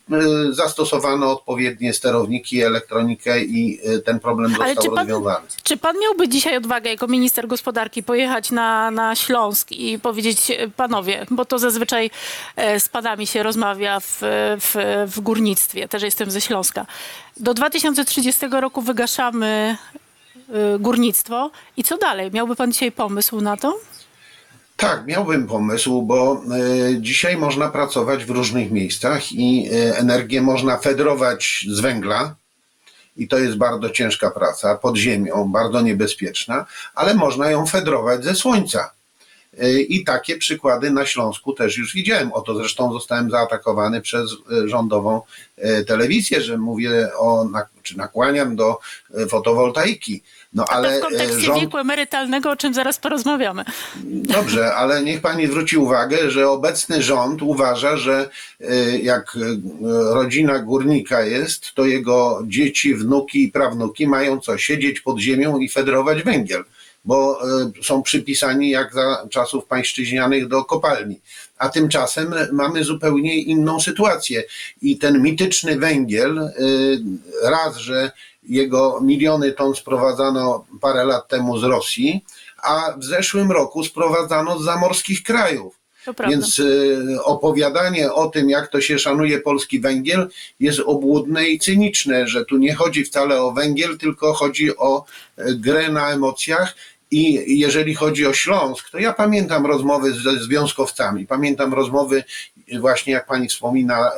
zastosowano 0.50 1.32
odpowiednie 1.32 1.94
sterowniki, 1.94 2.62
elektronikę 2.62 3.44
i 3.44 3.80
ten 4.04 4.20
problem 4.20 4.54
Ale 4.54 4.74
został 4.74 4.84
czy 4.84 4.90
pan, 4.90 4.98
rozwiązany. 4.98 5.46
czy 5.62 5.76
pan 5.76 5.96
miałby 6.00 6.28
dzisiaj 6.28 6.56
odwagę 6.56 6.90
jako 6.90 7.06
minister 7.06 7.48
gospodarki 7.48 8.02
pojechać 8.02 8.50
na, 8.50 8.90
na 8.90 9.16
Śląsk 9.16 9.72
i 9.72 9.98
powiedzieć 9.98 10.52
panowie, 10.76 11.26
bo 11.30 11.44
to 11.44 11.58
zazwyczaj 11.58 12.10
z 12.78 12.88
panami 13.02 13.26
się 13.26 13.42
rozmawia 13.42 14.00
w, 14.00 14.18
w, 14.60 15.04
w 15.06 15.20
górnictwie, 15.20 15.88
też 15.88 16.02
jestem 16.02 16.30
ze 16.30 16.40
Śląska. 16.40 16.86
Do 17.36 17.54
2030 17.54 18.46
roku 18.60 18.82
wygaszamy 18.82 19.76
e, 20.48 20.78
górnictwo 20.78 21.50
i 21.76 21.84
co 21.84 21.98
dalej? 21.98 22.30
Miałby 22.32 22.56
pan 22.56 22.72
dzisiaj 22.72 22.92
pomysł 22.92 23.40
na 23.40 23.56
to? 23.56 23.78
Tak, 24.76 25.06
miałbym 25.06 25.46
pomysł, 25.46 26.02
bo 26.02 26.32
e, 26.32 27.00
dzisiaj 27.00 27.36
można 27.36 27.68
pracować 27.68 28.24
w 28.24 28.30
różnych 28.30 28.70
miejscach 28.70 29.32
i 29.32 29.68
e, 29.72 29.98
energię 29.98 30.42
można 30.42 30.78
federować 30.78 31.64
z 31.68 31.80
węgla. 31.80 32.34
I 33.16 33.28
to 33.28 33.38
jest 33.38 33.56
bardzo 33.56 33.90
ciężka 33.90 34.30
praca 34.30 34.74
pod 34.74 34.96
ziemią, 34.96 35.52
bardzo 35.52 35.80
niebezpieczna, 35.80 36.66
ale 36.94 37.14
można 37.14 37.50
ją 37.50 37.66
federować 37.66 38.24
ze 38.24 38.34
słońca. 38.34 38.90
E, 39.58 39.80
I 39.80 40.04
takie 40.04 40.36
przykłady 40.36 40.90
na 40.90 41.06
Śląsku 41.06 41.52
też 41.52 41.78
już 41.78 41.94
widziałem. 41.94 42.32
Oto 42.32 42.54
zresztą 42.54 42.92
zostałem 42.92 43.30
zaatakowany 43.30 44.00
przez 44.00 44.30
e, 44.32 44.68
rządową 44.68 45.22
e, 45.56 45.84
telewizję, 45.84 46.40
że 46.40 46.58
mówię 46.58 47.08
o, 47.18 47.46
czy 47.82 47.96
nakłaniam 47.96 48.56
do 48.56 48.78
fotowoltaiki. 49.28 50.22
No 50.52 50.64
to 50.64 50.72
ale 50.72 50.98
w 50.98 51.02
kontekście 51.02 51.40
rząd, 51.40 51.60
wieku 51.60 51.78
emerytalnego, 51.78 52.50
o 52.50 52.56
czym 52.56 52.74
zaraz 52.74 52.98
porozmawiamy. 52.98 53.64
Dobrze, 54.04 54.74
ale 54.74 55.02
niech 55.02 55.20
pani 55.20 55.46
zwróci 55.46 55.76
uwagę, 55.76 56.30
że 56.30 56.48
obecny 56.48 57.02
rząd 57.02 57.42
uważa, 57.42 57.96
że 57.96 58.30
jak 59.02 59.36
rodzina 60.12 60.58
górnika 60.58 61.22
jest, 61.22 61.74
to 61.74 61.84
jego 61.84 62.42
dzieci, 62.46 62.94
wnuki 62.94 63.44
i 63.44 63.52
prawnuki 63.52 64.08
mają 64.08 64.40
co? 64.40 64.58
Siedzieć 64.58 65.00
pod 65.00 65.18
ziemią 65.18 65.58
i 65.58 65.68
federować 65.68 66.22
węgiel, 66.22 66.64
bo 67.04 67.40
y, 67.80 67.84
są 67.84 68.02
przypisani 68.02 68.70
jak 68.70 68.94
za 68.94 69.26
czasów 69.30 69.66
pańszczyźnianych 69.66 70.48
do 70.48 70.64
kopalni. 70.64 71.20
A 71.58 71.68
tymczasem 71.68 72.34
mamy 72.52 72.84
zupełnie 72.84 73.38
inną 73.38 73.80
sytuację. 73.80 74.42
I 74.82 74.98
ten 74.98 75.22
mityczny 75.22 75.78
węgiel, 75.78 76.38
y, 76.38 76.50
raz, 77.42 77.76
że 77.76 78.10
jego 78.42 79.00
miliony 79.00 79.52
ton 79.52 79.74
sprowadzano 79.74 80.64
parę 80.80 81.04
lat 81.04 81.28
temu 81.28 81.58
z 81.58 81.64
Rosji, 81.64 82.24
a 82.62 82.94
w 82.98 83.04
zeszłym 83.04 83.52
roku 83.52 83.84
sprowadzano 83.84 84.58
z 84.58 84.64
zamorskich 84.64 85.22
krajów. 85.22 85.80
Więc 86.28 86.58
y, 86.58 87.18
opowiadanie 87.24 88.12
o 88.12 88.28
tym, 88.28 88.50
jak 88.50 88.68
to 88.68 88.80
się 88.80 88.98
szanuje 88.98 89.40
polski 89.40 89.80
węgiel, 89.80 90.28
jest 90.60 90.80
obłudne 90.80 91.48
i 91.48 91.58
cyniczne, 91.58 92.26
że 92.26 92.44
tu 92.44 92.56
nie 92.56 92.74
chodzi 92.74 93.04
wcale 93.04 93.42
o 93.42 93.52
węgiel, 93.52 93.98
tylko 93.98 94.32
chodzi 94.32 94.76
o 94.76 95.04
y, 95.38 95.54
grę 95.54 95.88
na 95.88 96.10
emocjach. 96.10 96.76
I 97.12 97.58
jeżeli 97.58 97.94
chodzi 97.94 98.26
o 98.26 98.32
Śląsk, 98.32 98.90
to 98.90 98.98
ja 98.98 99.12
pamiętam 99.12 99.66
rozmowy 99.66 100.12
ze 100.12 100.38
związkowcami, 100.38 101.26
pamiętam 101.26 101.74
rozmowy 101.74 102.24
właśnie 102.78 103.12
jak 103.12 103.26
pani 103.26 103.48
wspomina, 103.48 103.98
e, 103.98 104.10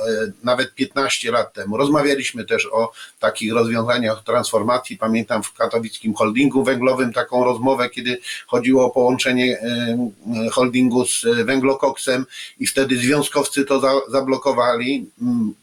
nawet 0.42 0.74
15 0.74 1.30
lat 1.30 1.52
temu. 1.52 1.76
Rozmawialiśmy 1.76 2.44
też 2.44 2.68
o 2.72 2.92
takich 3.20 3.52
rozwiązaniach 3.52 4.24
transformacji. 4.24 4.98
Pamiętam 4.98 5.42
w 5.42 5.52
katowickim 5.52 6.14
holdingu 6.14 6.64
węglowym 6.64 7.12
taką 7.12 7.44
rozmowę, 7.44 7.90
kiedy 7.90 8.18
chodziło 8.46 8.86
o 8.86 8.90
połączenie 8.90 9.58
e, 9.58 10.50
holdingu 10.50 11.06
z 11.06 11.24
e, 11.24 11.44
węglokoksem 11.44 12.26
i 12.58 12.66
wtedy 12.66 12.96
związkowcy 12.96 13.64
to 13.64 13.80
za, 13.80 13.92
zablokowali. 14.08 15.06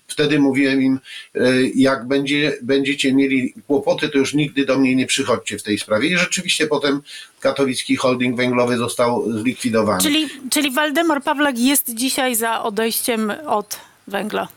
Wtedy 0.10 0.40
mówiłem 0.40 0.82
im, 0.82 1.00
e, 1.36 1.64
jak 1.76 2.08
będzie, 2.08 2.58
będziecie 2.62 3.14
mieli 3.14 3.54
kłopoty, 3.68 4.10
to 4.10 4.18
już 4.18 4.34
nigdy 4.34 4.66
do 4.66 4.78
mnie 4.78 4.96
nie 4.96 5.06
przychodźcie 5.06 5.60
w 5.60 5.64
tej 5.64 5.80
sprawie. 5.80 6.10
I 6.10 6.18
rzeczywiście 6.18 6.68
potem 6.68 7.02
katowicki 7.40 7.96
holding 7.96 8.38
węglowy 8.38 8.78
został 8.78 9.32
zlikwidowany. 9.32 10.02
Czyli, 10.02 10.30
czyli 10.50 10.72
Waldemar 10.72 11.24
Pawlak 11.24 11.60
jest 11.60 11.94
dzisiaj 11.96 12.36
za 12.36 12.64
odejściem 12.64 13.32
od 13.46 13.80
węgla. 14.08 14.48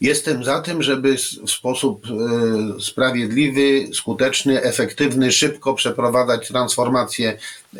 Jestem 0.00 0.44
za 0.44 0.60
tym, 0.60 0.82
żeby 0.82 1.16
w 1.46 1.50
sposób 1.50 2.06
e, 2.06 2.80
sprawiedliwy, 2.80 3.94
skuteczny, 3.94 4.62
efektywny, 4.62 5.32
szybko 5.32 5.74
przeprowadzać 5.74 6.48
transformację 6.48 7.38
e, 7.76 7.78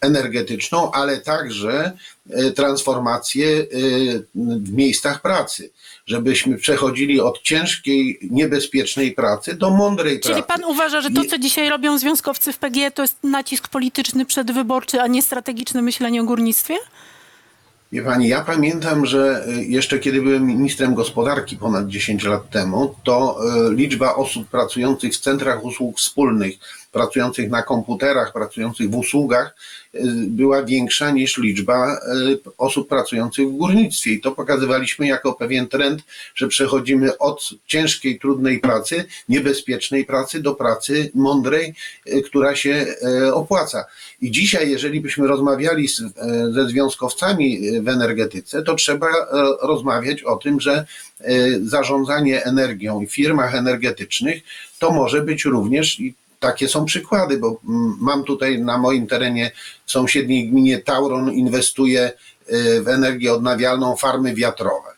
energetyczną, 0.00 0.90
ale 0.90 1.18
także 1.18 1.92
e, 2.30 2.50
transformację 2.50 3.46
e, 3.48 3.64
w 4.34 4.72
miejscach 4.72 5.22
pracy. 5.22 5.70
Żebyśmy 6.06 6.56
przechodzili 6.56 7.20
od 7.20 7.42
ciężkiej, 7.42 8.18
niebezpiecznej 8.30 9.12
pracy 9.12 9.54
do 9.54 9.70
mądrej 9.70 10.20
Czyli 10.20 10.34
pracy. 10.34 10.48
pan 10.48 10.64
uważa, 10.64 11.00
że 11.00 11.10
to, 11.10 11.24
co 11.24 11.38
dzisiaj 11.38 11.68
robią 11.68 11.98
związkowcy 11.98 12.52
w 12.52 12.58
PGE, 12.58 12.90
to 12.90 13.02
jest 13.02 13.16
nacisk 13.24 13.68
polityczny 13.68 14.26
przedwyborczy, 14.26 15.00
a 15.00 15.06
nie 15.06 15.22
strategiczne 15.22 15.82
myślenie 15.82 16.20
o 16.20 16.24
górnictwie? 16.24 16.76
Wie 17.92 18.02
pani, 18.02 18.28
ja 18.28 18.40
pamiętam, 18.40 19.06
że 19.06 19.44
y, 19.48 19.64
jeszcze 19.64 19.98
kiedy 19.98 20.22
byłem 20.22 20.46
ministrem 20.46 20.94
gospodarki 20.94 21.56
ponad 21.56 21.88
10 21.88 22.24
lat 22.24 22.50
temu, 22.50 22.94
to 23.04 23.40
y, 23.70 23.74
liczba 23.74 24.14
osób 24.14 24.48
pracujących 24.48 25.12
w 25.12 25.20
centrach 25.20 25.64
usług 25.64 25.98
wspólnych, 25.98 26.54
pracujących 26.92 27.50
na 27.50 27.62
komputerach, 27.62 28.32
pracujących 28.32 28.90
w 28.90 28.94
usługach 28.94 29.56
y, 29.94 30.00
była 30.28 30.62
większa 30.62 31.10
niż 31.10 31.38
liczba 31.38 32.00
osób 32.58 32.88
pracujących 32.88 33.48
w 33.48 33.56
górnictwie. 33.56 34.12
I 34.12 34.20
to 34.20 34.32
pokazywaliśmy 34.32 35.06
jako 35.06 35.32
pewien 35.32 35.68
trend, 35.68 36.02
że 36.34 36.48
przechodzimy 36.48 37.18
od 37.18 37.50
ciężkiej, 37.66 38.18
trudnej 38.18 38.58
pracy, 38.58 39.04
niebezpiecznej 39.28 40.04
pracy 40.04 40.42
do 40.42 40.54
pracy 40.54 41.10
mądrej, 41.14 41.74
która 42.26 42.56
się 42.56 42.86
opłaca. 43.32 43.84
I 44.20 44.30
dzisiaj, 44.30 44.70
jeżeli 44.70 45.00
byśmy 45.00 45.26
rozmawiali 45.26 45.88
z, 45.88 46.00
e, 46.00 46.06
ze 46.52 46.68
związkowcami 46.68 47.68
e, 47.68 47.82
w 47.82 47.88
energetyce, 47.88 48.62
to 48.62 48.74
trzeba 48.74 49.06
e, 49.06 49.26
rozmawiać 49.62 50.22
o 50.22 50.36
tym, 50.36 50.60
że 50.60 50.86
zarządzanie 51.62 52.44
energią 52.44 53.06
w 53.06 53.12
firmach 53.12 53.54
energetycznych 53.54 54.42
to 54.78 54.90
może 54.90 55.22
być 55.22 55.44
również 55.44 56.00
i 56.00 56.14
takie 56.38 56.68
są 56.68 56.84
przykłady, 56.84 57.38
bo 57.38 57.60
mm, 57.68 57.96
mam 58.00 58.24
tutaj 58.24 58.62
na 58.62 58.78
moim 58.78 59.06
terenie 59.06 59.50
w 59.86 59.90
sąsiedniej 59.90 60.48
gminie 60.48 60.78
Tauron 60.78 61.32
inwestuje 61.32 62.12
w 62.82 62.88
energię 62.88 63.32
odnawialną 63.32 63.96
farmy 63.96 64.34
wiatrowe. 64.34 64.88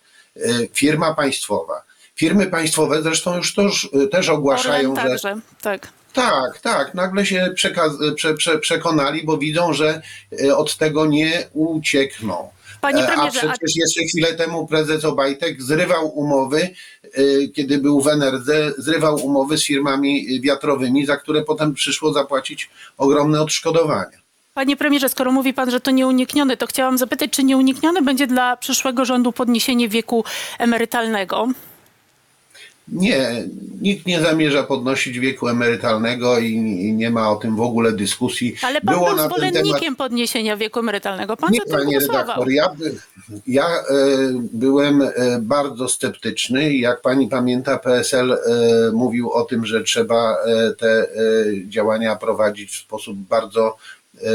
Firma 0.73 1.15
państwowa, 1.15 1.83
Firmy 2.15 2.47
państwowe 2.47 3.03
zresztą 3.03 3.37
już 3.37 3.55
y, 3.85 4.09
też 4.09 4.29
ogłaszają, 4.29 4.93
Orlen 4.93 5.05
że 5.05 5.11
także, 5.11 5.41
tak. 5.63 5.89
Tak, 6.13 6.61
tak, 6.61 6.95
nagle 6.95 7.27
się 7.27 7.55
przekaz- 7.55 8.15
prze, 8.15 8.35
prze, 8.35 8.59
przekonali, 8.59 9.25
bo 9.25 9.39
widzą, 9.39 9.73
że 9.73 10.03
y, 10.41 10.57
od 10.57 10.77
tego 10.77 11.07
nie 11.07 11.47
uciekną. 11.53 12.51
Panie 12.81 13.03
E, 13.03 13.09
A 13.09 13.15
premierze, 13.15 13.41
a 13.43 13.53
przecież 13.53 13.77
jeszcze 13.77 14.03
chwilę 14.05 14.35
temu 14.35 14.67
prezes 14.67 15.05
Obajtek 15.05 15.63
zrywał 15.63 16.19
umowy, 16.19 16.71
y, 17.19 17.53
kiedy 17.57 17.79
był 17.79 18.01
w 18.01 18.09
NRD, 18.09 18.73
zrywał 18.79 19.17
umowy 19.27 19.59
z 19.59 19.65
firmami 19.65 20.41
wiatrowymi, 20.41 21.07
za 21.07 21.17
które 21.17 21.43
potem 21.43 21.75
przyszło 21.75 22.13
zapłacić 22.13 22.71
ogromne 22.99 23.41
odszkodowania. 23.43 24.23
Panie 24.55 24.77
premierze, 24.77 25.09
skoro 25.09 25.33
mówi 25.33 25.55
pan, 25.55 25.71
że 25.71 25.81
to 25.81 25.91
nieuniknione, 25.91 26.57
to 26.57 26.67
chciałam 26.67 26.99
zapytać, 26.99 27.31
czy 27.31 27.45
nieuniknione 27.45 28.03
będzie 28.03 28.27
dla 28.27 28.57
przyszłego 28.57 29.05
rządu 29.05 29.33
podniesienie 29.33 29.89
wieku 29.89 30.25
emerytalnego? 30.59 31.49
Nie, 32.89 33.45
nikt 33.81 34.07
nie 34.07 34.21
zamierza 34.21 34.63
podnosić 34.63 35.19
wieku 35.19 35.49
emerytalnego 35.49 36.39
i, 36.39 36.57
nie 36.93 37.11
ma 37.11 37.31
o 37.31 37.37
tym 37.37 37.57
w 37.57 37.61
ogóle 37.61 37.93
dyskusji. 37.93 38.55
Ale 38.63 38.81
pan 38.81 38.95
Było 38.95 39.15
był 39.15 39.25
zwolennikiem 39.25 39.95
temat- 39.95 39.97
podniesienia 39.97 40.57
wieku 40.57 40.81
emerytalnego. 40.81 41.37
Pan 41.37 41.53
Nie, 41.53 41.61
za 41.67 41.77
panie 41.77 41.99
redaktor, 41.99 42.51
ja, 42.51 42.71
ja 43.47 43.67
e, 43.67 43.83
byłem 44.53 45.03
e, 45.03 45.13
bardzo 45.41 45.89
sceptyczny 45.89 46.75
jak 46.75 47.01
pani 47.01 47.29
pamięta, 47.29 47.79
PSL 47.79 48.33
e, 48.33 48.39
mówił 48.93 49.31
o 49.31 49.45
tym, 49.45 49.67
że 49.67 49.83
trzeba 49.83 50.37
e, 50.37 50.73
te 50.75 50.89
e, 50.89 51.07
działania 51.69 52.17
prowadzić 52.17 52.71
w 52.71 52.77
sposób 52.77 53.17
bardzo 53.19 53.77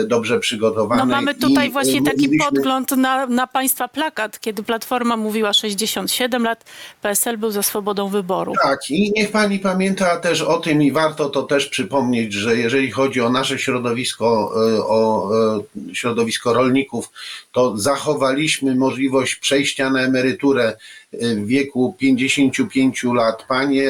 dobrze 0.08 0.40
przygotowany. 0.40 1.00
No 1.00 1.06
mamy 1.06 1.36
tutaj 1.36 1.66
I, 1.66 1.70
e, 1.70 1.72
właśnie 1.72 2.02
taki 2.04 2.18
mówiliśmy- 2.18 2.46
podgląd 2.46 2.92
na, 2.92 3.28
na 3.28 3.48
państwa 3.48 3.88
plakat, 3.88 4.40
kiedy 4.40 4.64
Platforma 4.64 5.18
mówiła 5.18 5.54
67 5.54 6.44
lat, 6.44 6.66
PSL 7.02 7.38
był 7.38 7.52
za 7.52 7.64
swobodą 7.64 8.10
wyboru. 8.10 8.54
Tak, 8.64 8.80
i 8.90 9.12
niech 9.16 9.32
pani 9.32 9.60
pamięta 9.60 10.18
też 10.18 10.42
o 10.42 10.58
tym 10.58 10.84
i 10.84 10.92
warto 10.92 11.30
to 11.30 11.44
też 11.44 11.66
przypomnieć, 11.68 12.34
że 12.34 12.58
jeżeli 12.58 12.92
chodzi 12.92 13.22
o 13.22 13.30
nasze 13.30 13.60
środowisko, 13.60 14.54
e, 14.78 14.84
o 14.84 15.30
e, 15.58 15.96
środowisko 15.96 16.54
rolników, 16.54 17.10
to 17.52 17.78
zachowaliśmy 17.78 18.76
możliwość 18.76 19.36
przejścia 19.36 19.90
na 19.90 20.02
emeryturę 20.02 20.78
e, 21.14 21.36
w 21.36 21.48
wieku 21.48 21.96
55 22.00 23.04
lat 23.14 23.44
panie, 23.48 23.90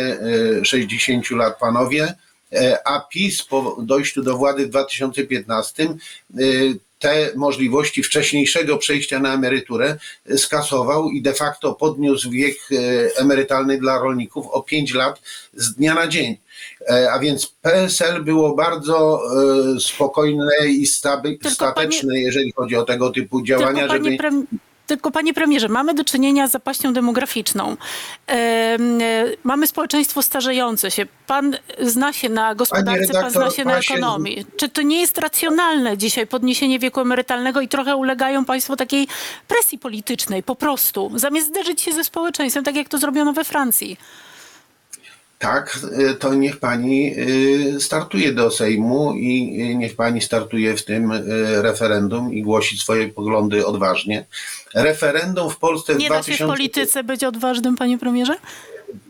e, 0.61 0.65
60 0.65 1.31
lat 1.31 1.59
panowie, 1.59 2.03
e, 2.03 2.26
a 2.85 2.99
PiS 2.99 3.43
po 3.43 3.77
dojściu 3.81 4.23
do 4.23 4.37
władzy 4.37 4.65
w 4.65 4.69
2015 4.69 5.83
e, 5.83 5.93
te 6.99 7.31
możliwości 7.35 8.03
wcześniejszego 8.03 8.77
przejścia 8.77 9.19
na 9.19 9.33
emeryturę 9.33 9.97
skasował 10.37 11.09
i 11.09 11.21
de 11.21 11.33
facto 11.33 11.73
podniósł 11.73 12.31
wiek 12.31 12.57
e, 12.71 12.75
emerytalny 13.17 13.77
dla 13.77 13.99
rolników 13.99 14.47
o 14.47 14.61
5 14.61 14.93
lat 14.93 15.21
z 15.53 15.73
dnia 15.73 15.93
na 15.93 16.07
dzień. 16.07 16.37
E, 16.89 17.11
A 17.11 17.19
więc 17.19 17.47
PSL 17.61 18.23
było 18.23 18.55
bardzo 18.55 19.21
e, 19.75 19.79
spokojne 19.79 20.49
i 20.69 20.85
staby, 20.85 21.37
stateczne, 21.49 22.19
jeżeli 22.19 22.51
chodzi 22.51 22.75
o 22.75 22.83
tego 22.83 23.09
typu 23.09 23.43
działania, 23.43 23.87
panie, 23.87 24.17
żeby. 24.17 24.47
Tylko 24.87 25.11
panie 25.11 25.33
premierze, 25.33 25.67
mamy 25.69 25.93
do 25.93 26.03
czynienia 26.03 26.47
z 26.47 26.51
zapaścią 26.51 26.93
demograficzną. 26.93 27.77
Em, 28.27 29.01
e, 29.01 29.25
mamy 29.43 29.67
społeczeństwo 29.67 30.21
starzejące 30.21 30.91
się. 30.91 31.05
Pan 31.27 31.57
zna 31.79 32.13
się 32.13 32.29
na 32.29 32.55
gospodarce, 32.55 33.13
pan 33.13 33.15
redaktor, 33.15 33.31
zna 33.31 33.49
się 33.49 33.65
na 33.65 33.77
ekonomii. 33.77 34.45
Czy 34.57 34.69
to 34.69 34.81
nie 34.81 34.99
jest 35.01 35.17
racjonalne 35.17 35.97
dzisiaj 35.97 36.27
podniesienie 36.27 36.79
wieku 36.79 37.01
emerytalnego 37.01 37.61
i 37.61 37.67
trochę 37.67 37.95
ulegają 37.95 38.45
państwo 38.45 38.75
takiej 38.75 39.07
presji 39.47 39.79
politycznej 39.79 40.43
po 40.43 40.55
prostu, 40.55 41.11
zamiast 41.15 41.47
zderzyć 41.47 41.81
się 41.81 41.93
ze 41.93 42.03
społeczeństwem, 42.03 42.63
tak 42.63 42.75
jak 42.75 42.89
to 42.89 42.97
zrobiono 42.97 43.33
we 43.33 43.43
Francji? 43.43 43.97
Tak, 45.39 45.79
e, 45.91 46.13
to 46.13 46.33
niech 46.33 46.57
pani 46.57 47.13
e, 47.13 47.79
startuje 47.79 48.33
do 48.33 48.51
Sejmu 48.51 49.13
i 49.13 49.61
e, 49.61 49.75
niech 49.75 49.95
pani 49.95 50.21
startuje 50.21 50.77
w 50.77 50.85
tym 50.85 51.11
referendum 51.61 52.33
i 52.33 52.41
głosi 52.41 52.77
swoje 52.77 53.09
poglądy 53.09 53.65
odważnie. 53.65 54.25
Referendum 54.73 55.49
w 55.49 55.57
Polsce 55.57 55.95
w 55.95 55.97
Nie 55.97 56.09
da 56.09 56.15
się 56.15 56.21
w 56.21 56.37
2000... 56.37 56.47
polityce 56.47 57.03
być 57.03 57.23
odważnym, 57.23 57.75
panie 57.75 57.97
premierze? 57.97 58.37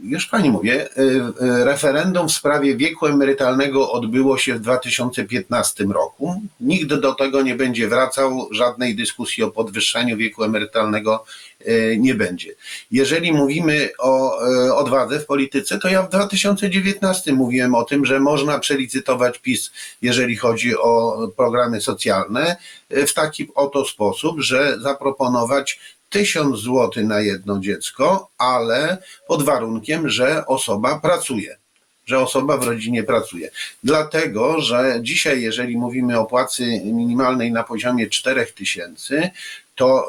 Już 0.03 0.27
pani 0.27 0.50
mówię, 0.50 0.89
y, 0.98 1.01
y, 1.01 1.65
referendum 1.65 2.27
w 2.27 2.31
sprawie 2.31 2.75
wieku 2.75 3.07
emerytalnego 3.07 3.91
odbyło 3.91 4.38
się 4.38 4.53
w 4.55 4.60
2015 4.60 5.84
roku. 5.84 6.41
Nikt 6.60 6.93
do 6.93 7.15
tego 7.15 7.41
nie 7.41 7.55
będzie 7.55 7.88
wracał, 7.88 8.48
żadnej 8.51 8.96
dyskusji 8.96 9.43
o 9.43 9.51
podwyższaniu 9.51 10.17
wieku 10.17 10.43
emerytalnego 10.43 11.25
y, 11.62 11.98
nie 12.00 12.15
będzie. 12.15 12.55
Jeżeli 12.91 13.34
mówimy 13.34 13.89
o 14.00 14.38
odwadze 14.75 15.19
w 15.19 15.25
polityce, 15.25 15.79
to 15.79 15.87
ja 15.87 16.03
w 16.03 16.09
2019 16.09 17.33
mówiłem 17.33 17.75
o 17.75 17.83
tym, 17.83 18.05
że 18.05 18.20
można 18.20 18.59
przelicytować 18.59 19.40
PiS, 19.40 19.72
jeżeli 20.01 20.35
chodzi 20.35 20.77
o 20.77 21.18
programy 21.37 21.81
socjalne, 21.81 22.55
w 22.90 23.13
taki 23.13 23.48
oto 23.55 23.85
sposób, 23.85 24.40
że 24.40 24.79
zaproponować 24.79 25.79
tysiąc 26.09 26.57
złotych 26.57 27.05
na 27.05 27.20
jedno 27.20 27.59
dziecko, 27.59 28.29
ale 28.37 28.98
pod 29.27 29.43
warunkiem, 29.43 30.09
że 30.09 30.46
osoba 30.46 31.00
pracuje. 31.00 31.57
Że 32.05 32.20
osoba 32.20 32.57
w 32.57 32.63
rodzinie 32.63 33.03
pracuje. 33.03 33.50
Dlatego, 33.83 34.61
że 34.61 35.00
dzisiaj, 35.01 35.41
jeżeli 35.41 35.77
mówimy 35.77 36.20
o 36.20 36.25
płacy 36.25 36.81
minimalnej 36.85 37.51
na 37.51 37.63
poziomie 37.63 38.09
4000 38.09 38.53
tysięcy, 38.53 39.29
to 39.77 40.05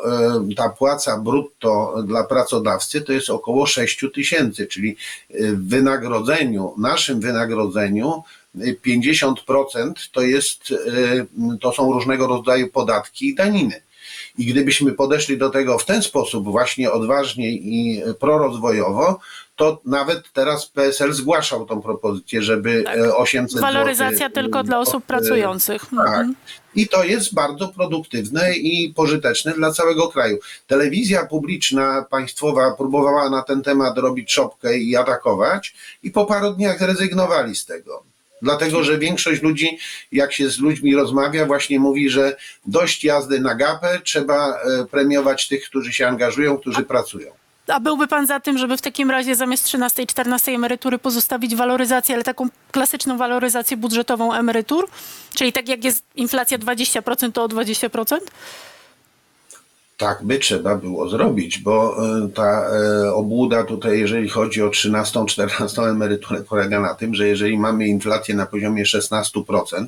e, 0.50 0.54
ta 0.56 0.68
płaca 0.68 1.18
brutto 1.18 2.02
dla 2.06 2.24
pracodawcy 2.24 3.00
to 3.00 3.12
jest 3.12 3.30
około 3.30 3.66
6 3.66 4.04
tysięcy, 4.14 4.66
czyli 4.66 4.96
e, 5.30 5.52
w 5.52 5.68
wynagrodzeniu, 5.68 6.74
naszym 6.78 7.20
wynagrodzeniu 7.20 8.22
e, 8.60 8.72
50% 8.86 9.92
to 10.12 10.20
jest, 10.20 10.60
e, 10.70 11.56
to 11.60 11.72
są 11.72 11.92
różnego 11.92 12.26
rodzaju 12.26 12.68
podatki 12.68 13.28
i 13.28 13.34
daniny. 13.34 13.87
I 14.38 14.46
gdybyśmy 14.46 14.92
podeszli 14.92 15.38
do 15.38 15.50
tego 15.50 15.78
w 15.78 15.84
ten 15.84 16.02
sposób, 16.02 16.44
właśnie 16.44 16.92
odważnie 16.92 17.50
i 17.50 18.02
prorozwojowo, 18.20 19.20
to 19.58 19.80
nawet 19.84 20.32
teraz 20.32 20.66
PSL 20.66 21.12
zgłaszał 21.12 21.66
tą 21.66 21.82
propozycję, 21.82 22.42
żeby 22.42 22.82
Tak. 22.82 22.98
e, 22.98 23.16
800 23.16 23.60
Waloryzacja 23.60 24.18
złotych, 24.18 24.34
tylko 24.34 24.60
e, 24.60 24.64
dla 24.64 24.78
osób 24.78 25.04
e, 25.04 25.06
pracujących. 25.06 25.82
Tak. 25.82 25.90
Mhm. 25.90 26.34
I 26.74 26.88
to 26.88 27.04
jest 27.04 27.34
bardzo 27.34 27.68
produktywne 27.68 28.52
i 28.52 28.92
pożyteczne 28.94 29.52
dla 29.52 29.72
całego 29.72 30.08
kraju. 30.08 30.38
Telewizja 30.66 31.26
publiczna, 31.26 32.06
państwowa 32.10 32.74
próbowała 32.76 33.30
na 33.30 33.42
ten 33.42 33.62
temat 33.62 33.98
robić 33.98 34.32
szopkę 34.32 34.78
i 34.78 34.96
atakować 34.96 35.74
i 36.02 36.10
po 36.10 36.26
paru 36.26 36.52
dniach 36.52 36.78
zrezygnowali 36.78 37.56
z 37.56 37.66
tego. 37.66 38.07
Dlatego, 38.42 38.84
że 38.84 38.98
większość 38.98 39.42
ludzi, 39.42 39.78
jak 40.12 40.32
się 40.32 40.50
z 40.50 40.58
ludźmi 40.58 40.94
rozmawia, 40.94 41.46
właśnie 41.46 41.80
mówi, 41.80 42.10
że 42.10 42.36
dość 42.66 43.04
jazdy 43.04 43.40
na 43.40 43.54
gapę, 43.54 44.00
trzeba 44.04 44.48
e, 44.48 44.84
premiować 44.90 45.48
tych, 45.48 45.64
którzy 45.64 45.92
się 45.92 46.06
angażują, 46.06 46.58
którzy 46.58 46.82
pracują. 46.82 47.30
A 47.66 47.80
byłby 47.80 48.06
pan 48.06 48.26
za 48.26 48.40
tym, 48.40 48.58
żeby 48.58 48.76
w 48.76 48.82
takim 48.82 49.10
razie 49.10 49.34
zamiast 49.34 49.64
13 49.64 50.02
i 50.02 50.06
14 50.06 50.52
emerytury 50.52 50.98
pozostawić 50.98 51.56
waloryzację, 51.56 52.14
ale 52.14 52.24
taką 52.24 52.48
klasyczną 52.72 53.16
waloryzację 53.16 53.76
budżetową 53.76 54.34
emerytur? 54.34 54.88
Czyli 55.34 55.52
tak 55.52 55.68
jak 55.68 55.84
jest 55.84 56.04
inflacja 56.16 56.58
20%, 56.58 57.32
to 57.32 57.44
o 57.44 57.48
20%? 57.48 58.18
Tak 59.98 60.24
by 60.24 60.38
trzeba 60.38 60.74
było 60.74 61.08
zrobić, 61.08 61.58
bo 61.58 61.96
e, 62.06 62.28
ta 62.28 62.68
e, 62.70 63.12
obłuda 63.14 63.64
tutaj, 63.64 63.98
jeżeli 63.98 64.28
chodzi 64.28 64.62
o 64.62 64.70
13, 64.70 65.26
14 65.26 65.82
emeryturę, 65.82 66.40
polega 66.40 66.80
na 66.80 66.94
tym, 66.94 67.14
że 67.14 67.28
jeżeli 67.28 67.58
mamy 67.58 67.86
inflację 67.86 68.34
na 68.34 68.46
poziomie 68.46 68.84
16%, 68.84 69.86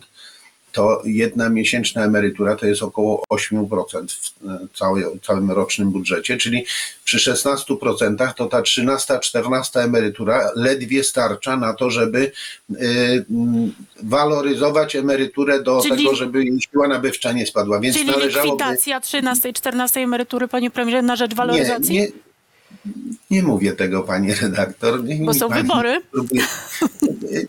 to 0.73 1.03
jedna 1.05 1.49
miesięczna 1.49 2.05
emerytura 2.05 2.57
to 2.57 2.67
jest 2.67 2.83
około 2.83 3.25
8% 3.33 4.07
w 4.09 4.49
e, 4.49 4.67
całej, 4.75 5.05
całym 5.23 5.51
rocznym 5.51 5.91
budżecie, 5.91 6.37
czyli 6.37 6.65
przy 7.05 7.19
16% 7.33 8.35
to 8.35 8.47
ta 8.47 8.63
13, 8.63 9.19
14 9.23 9.81
emerytura 9.81 10.51
ledwie 10.57 11.05
starcza 11.05 11.57
na 11.57 11.75
to, 11.75 11.91
żeby 11.91 12.33
m, 12.71 13.73
waloryzować 14.03 14.97
emeryturę 14.97 15.63
do 15.63 15.81
Czyli- 15.83 15.97
tego, 15.97 16.15
żeby 16.15 16.45
jej 16.45 16.61
siła 16.61 16.89
nabywcza 16.89 17.33
nie 17.33 17.47
spadła. 17.47 17.81
Więc 17.81 17.97
Czyli 17.97 18.13
likwidacja 18.23 19.01
13 19.01 19.49
i 19.49 19.53
14 19.53 20.01
emerytury, 20.01 20.49
panie 20.49 20.71
premierze, 20.71 21.03
na 21.03 21.17
rzecz 21.17 21.35
waloryzacji? 21.35 21.95
nie, 21.95 22.01
nie 22.01 23.20
mówię 23.31 23.73
tego, 23.73 24.03
pani 24.03 24.35
redaktor. 24.35 25.05
Nie, 25.05 25.17
Bo 25.17 25.33
nie 25.33 25.39
są 25.39 25.49
pani 25.49 25.63
wybory. 25.63 26.01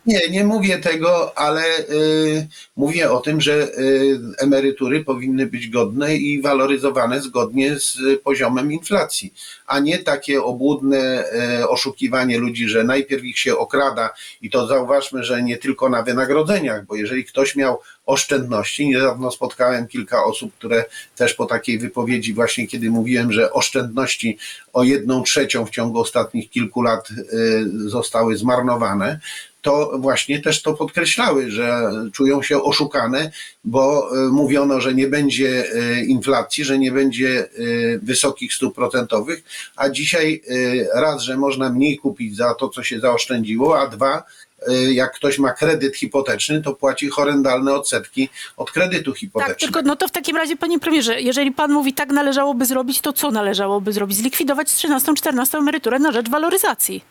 Nie, 0.05 0.19
nie 0.29 0.43
mówię 0.43 0.79
tego, 0.79 1.37
ale 1.37 1.79
y, 1.79 2.47
mówię 2.75 3.11
o 3.11 3.19
tym, 3.19 3.41
że 3.41 3.67
y, 3.77 4.19
emerytury 4.37 5.03
powinny 5.03 5.45
być 5.45 5.69
godne 5.69 6.15
i 6.15 6.41
waloryzowane 6.41 7.21
zgodnie 7.21 7.79
z 7.79 7.99
y, 7.99 8.17
poziomem 8.17 8.71
inflacji, 8.71 9.33
a 9.67 9.79
nie 9.79 9.97
takie 9.97 10.43
obłudne 10.43 11.25
y, 11.59 11.69
oszukiwanie 11.69 12.37
ludzi, 12.37 12.67
że 12.67 12.83
najpierw 12.83 13.23
ich 13.23 13.39
się 13.39 13.57
okrada 13.57 14.09
i 14.41 14.49
to 14.49 14.67
zauważmy, 14.67 15.23
że 15.23 15.43
nie 15.43 15.57
tylko 15.57 15.89
na 15.89 16.03
wynagrodzeniach, 16.03 16.85
bo 16.85 16.95
jeżeli 16.95 17.25
ktoś 17.25 17.55
miał 17.55 17.79
oszczędności. 18.05 18.87
Niedawno 18.87 19.31
spotkałem 19.31 19.87
kilka 19.87 20.23
osób, 20.23 20.53
które 20.53 20.85
też 21.15 21.33
po 21.33 21.45
takiej 21.45 21.79
wypowiedzi, 21.79 22.33
właśnie 22.33 22.67
kiedy 22.67 22.89
mówiłem, 22.89 23.31
że 23.31 23.53
oszczędności 23.53 24.37
o 24.73 24.83
jedną 24.83 25.23
trzecią 25.23 25.65
w 25.65 25.69
ciągu 25.69 25.99
ostatnich 25.99 26.49
kilku 26.49 26.81
lat 26.81 27.09
y, 27.11 27.89
zostały 27.89 28.37
zmarnowane, 28.37 29.19
to 29.61 29.91
właśnie 29.99 30.41
też 30.41 30.61
to 30.61 30.73
podkreślały, 30.73 31.51
że 31.51 31.91
czują 32.13 32.43
się 32.43 32.63
oszukane, 32.63 33.31
bo 33.63 34.09
y, 34.15 34.31
mówiono, 34.31 34.81
że 34.81 34.93
nie 34.93 35.07
będzie 35.07 35.75
y, 35.75 36.05
inflacji, 36.05 36.63
że 36.63 36.79
nie 36.79 36.91
będzie 36.91 37.49
wysokich 38.01 38.53
stóp 38.53 38.75
procentowych, 38.75 39.43
a 39.75 39.89
dzisiaj 39.89 40.41
raz, 40.93 41.21
że 41.21 41.37
można 41.37 41.69
mniej 41.69 41.97
kupić 41.97 42.35
za 42.35 42.53
to, 42.53 42.69
co 42.69 42.83
się 42.83 42.99
zaoszczędziło, 42.99 43.79
a 43.79 43.87
dwa, 43.87 44.23
jak 44.91 45.13
ktoś 45.15 45.39
ma 45.39 45.53
kredyt 45.53 45.97
hipoteczny, 45.97 46.61
to 46.61 46.73
płaci 46.73 47.09
horrendalne 47.09 47.73
odsetki 47.73 48.29
od 48.57 48.71
kredytu 48.71 49.11
Tak, 49.11 49.19
hipotecznego. 49.19 49.59
tylko 49.59 49.81
no 49.81 49.95
to 49.95 50.07
w 50.07 50.11
takim 50.11 50.37
razie, 50.37 50.57
panie 50.57 50.79
premierze, 50.79 51.21
jeżeli 51.21 51.51
pan 51.51 51.71
mówi 51.71 51.93
tak 51.93 52.09
należałoby 52.09 52.65
zrobić, 52.65 53.01
to 53.01 53.13
co 53.13 53.31
należałoby 53.31 53.93
zrobić? 53.93 54.17
Zlikwidować 54.17 54.71
13, 54.71 55.13
14 55.13 55.57
emeryturę 55.57 55.99
na 55.99 56.11
rzecz 56.11 56.29
waloryzacji. 56.29 57.03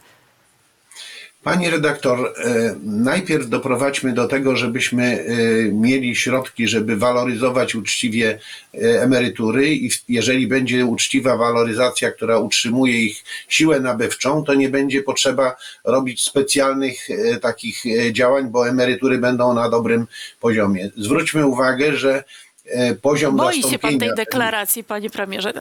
Pani 1.42 1.70
redaktor, 1.70 2.18
e, 2.18 2.74
najpierw 2.82 3.48
doprowadźmy 3.48 4.12
do 4.12 4.28
tego, 4.28 4.56
żebyśmy 4.56 5.04
e, 5.04 5.26
mieli 5.72 6.16
środki, 6.16 6.68
żeby 6.68 6.96
waloryzować 6.96 7.74
uczciwie 7.74 8.38
e, 8.74 9.02
emerytury 9.02 9.74
i 9.74 9.90
jeżeli 10.08 10.46
będzie 10.46 10.86
uczciwa 10.86 11.36
waloryzacja, 11.36 12.10
która 12.10 12.38
utrzymuje 12.38 13.04
ich 13.04 13.24
siłę 13.48 13.80
nabywczą, 13.80 14.44
to 14.44 14.54
nie 14.54 14.68
będzie 14.68 15.02
potrzeba 15.02 15.56
robić 15.84 16.22
specjalnych 16.22 17.08
takich 17.42 17.82
działań, 18.12 18.50
bo 18.50 18.68
emerytury 18.68 19.18
będą 19.18 19.54
na 19.54 19.68
dobrym 19.68 20.06
poziomie. 20.40 20.90
Zwróćmy 20.96 21.46
uwagę, 21.46 21.96
że 21.96 22.24
poziom 23.02 23.36
Boi 23.36 23.54
się 23.54 23.62
pan 23.62 23.70
tej 23.70 23.80
zastąpienia... 23.80 24.14
deklaracji, 24.14 24.84
panie 24.84 25.10
premierze. 25.10 25.52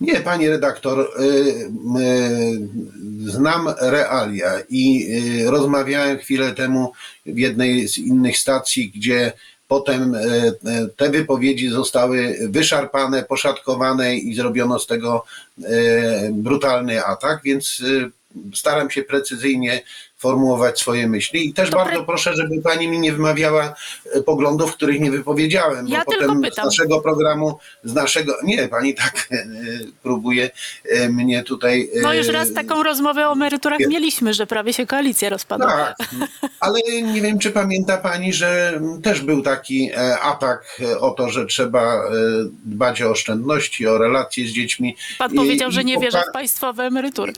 Nie, 0.00 0.20
pani 0.20 0.48
redaktor, 0.48 1.10
y, 1.20 1.24
y, 1.24 3.30
znam 3.30 3.68
realia 3.80 4.52
i 4.70 5.06
y, 5.40 5.50
rozmawiałem 5.50 6.18
chwilę 6.18 6.52
temu 6.52 6.92
w 7.26 7.38
jednej 7.38 7.88
z 7.88 7.98
innych 7.98 8.38
stacji, 8.38 8.90
gdzie 8.90 9.32
potem 9.68 10.16
te 10.96 11.10
wypowiedzi 11.10 11.68
zostały 11.68 12.38
wyszarpane, 12.48 13.22
poszatkowane 13.22 14.16
i 14.16 14.34
zrobiono 14.34 14.78
z 14.78 14.86
tego 14.86 15.24
brutalny 16.32 17.04
atak, 17.04 17.40
więc 17.44 17.82
staram 18.54 18.90
się 18.90 19.02
precyzyjnie 19.02 19.82
formułować 20.24 20.80
swoje 20.80 21.08
myśli 21.08 21.48
i 21.48 21.54
też 21.54 21.70
To 21.70 21.76
bardzo 21.76 22.00
pre- 22.00 22.06
proszę, 22.06 22.36
żeby 22.36 22.62
pani 22.62 22.88
mi 22.88 22.98
nie 22.98 23.12
wymawiała 23.12 23.74
e, 24.12 24.22
poglądów, 24.22 24.72
których 24.72 25.00
nie 25.00 25.10
wypowiedziałem, 25.10 25.88
Ja 25.88 26.04
bo 26.04 26.12
tylko 26.12 26.34
potem 26.34 26.52
z 26.52 26.56
naszego 26.56 27.00
programu, 27.00 27.58
z 27.84 27.94
naszego, 27.94 28.36
nie, 28.42 28.68
pani 28.68 28.94
tak 28.94 29.28
e, 29.32 29.46
próbuje 30.02 30.50
e, 30.90 31.08
mnie 31.08 31.42
tutaj... 31.42 31.90
No 32.02 32.14
już 32.14 32.28
raz 32.28 32.52
taką 32.52 32.82
rozmowę 32.82 33.28
o 33.28 33.32
emeryturach 33.32 33.80
mieliśmy, 33.88 34.34
że 34.34 34.46
prawie 34.46 34.72
się 34.72 34.86
koalicja 34.86 35.28
rozpadła. 35.28 35.66
Tak, 35.66 35.96
ale 36.60 36.80
nie 37.02 37.20
wiem, 37.20 37.38
czy 37.38 37.50
pamięta 37.50 37.96
pani, 37.96 38.32
że 38.32 38.80
też 39.02 39.20
był 39.20 39.42
taki 39.42 39.90
atak 40.22 40.80
o 41.00 41.10
to, 41.10 41.28
że 41.28 41.46
trzeba 41.46 42.02
dbać 42.64 43.02
o 43.02 43.10
oszczędności, 43.10 43.86
o 43.86 43.98
relacje 43.98 44.46
z 44.46 44.50
dziećmi. 44.50 44.96
Pan 45.18 45.34
powiedział, 45.34 45.70
i 45.70 45.72
że 45.72 45.84
nie 45.84 45.98
wierzy 45.98 46.18
w 46.30 46.32
państwowe 46.32 46.84
emerytury. 46.84 47.32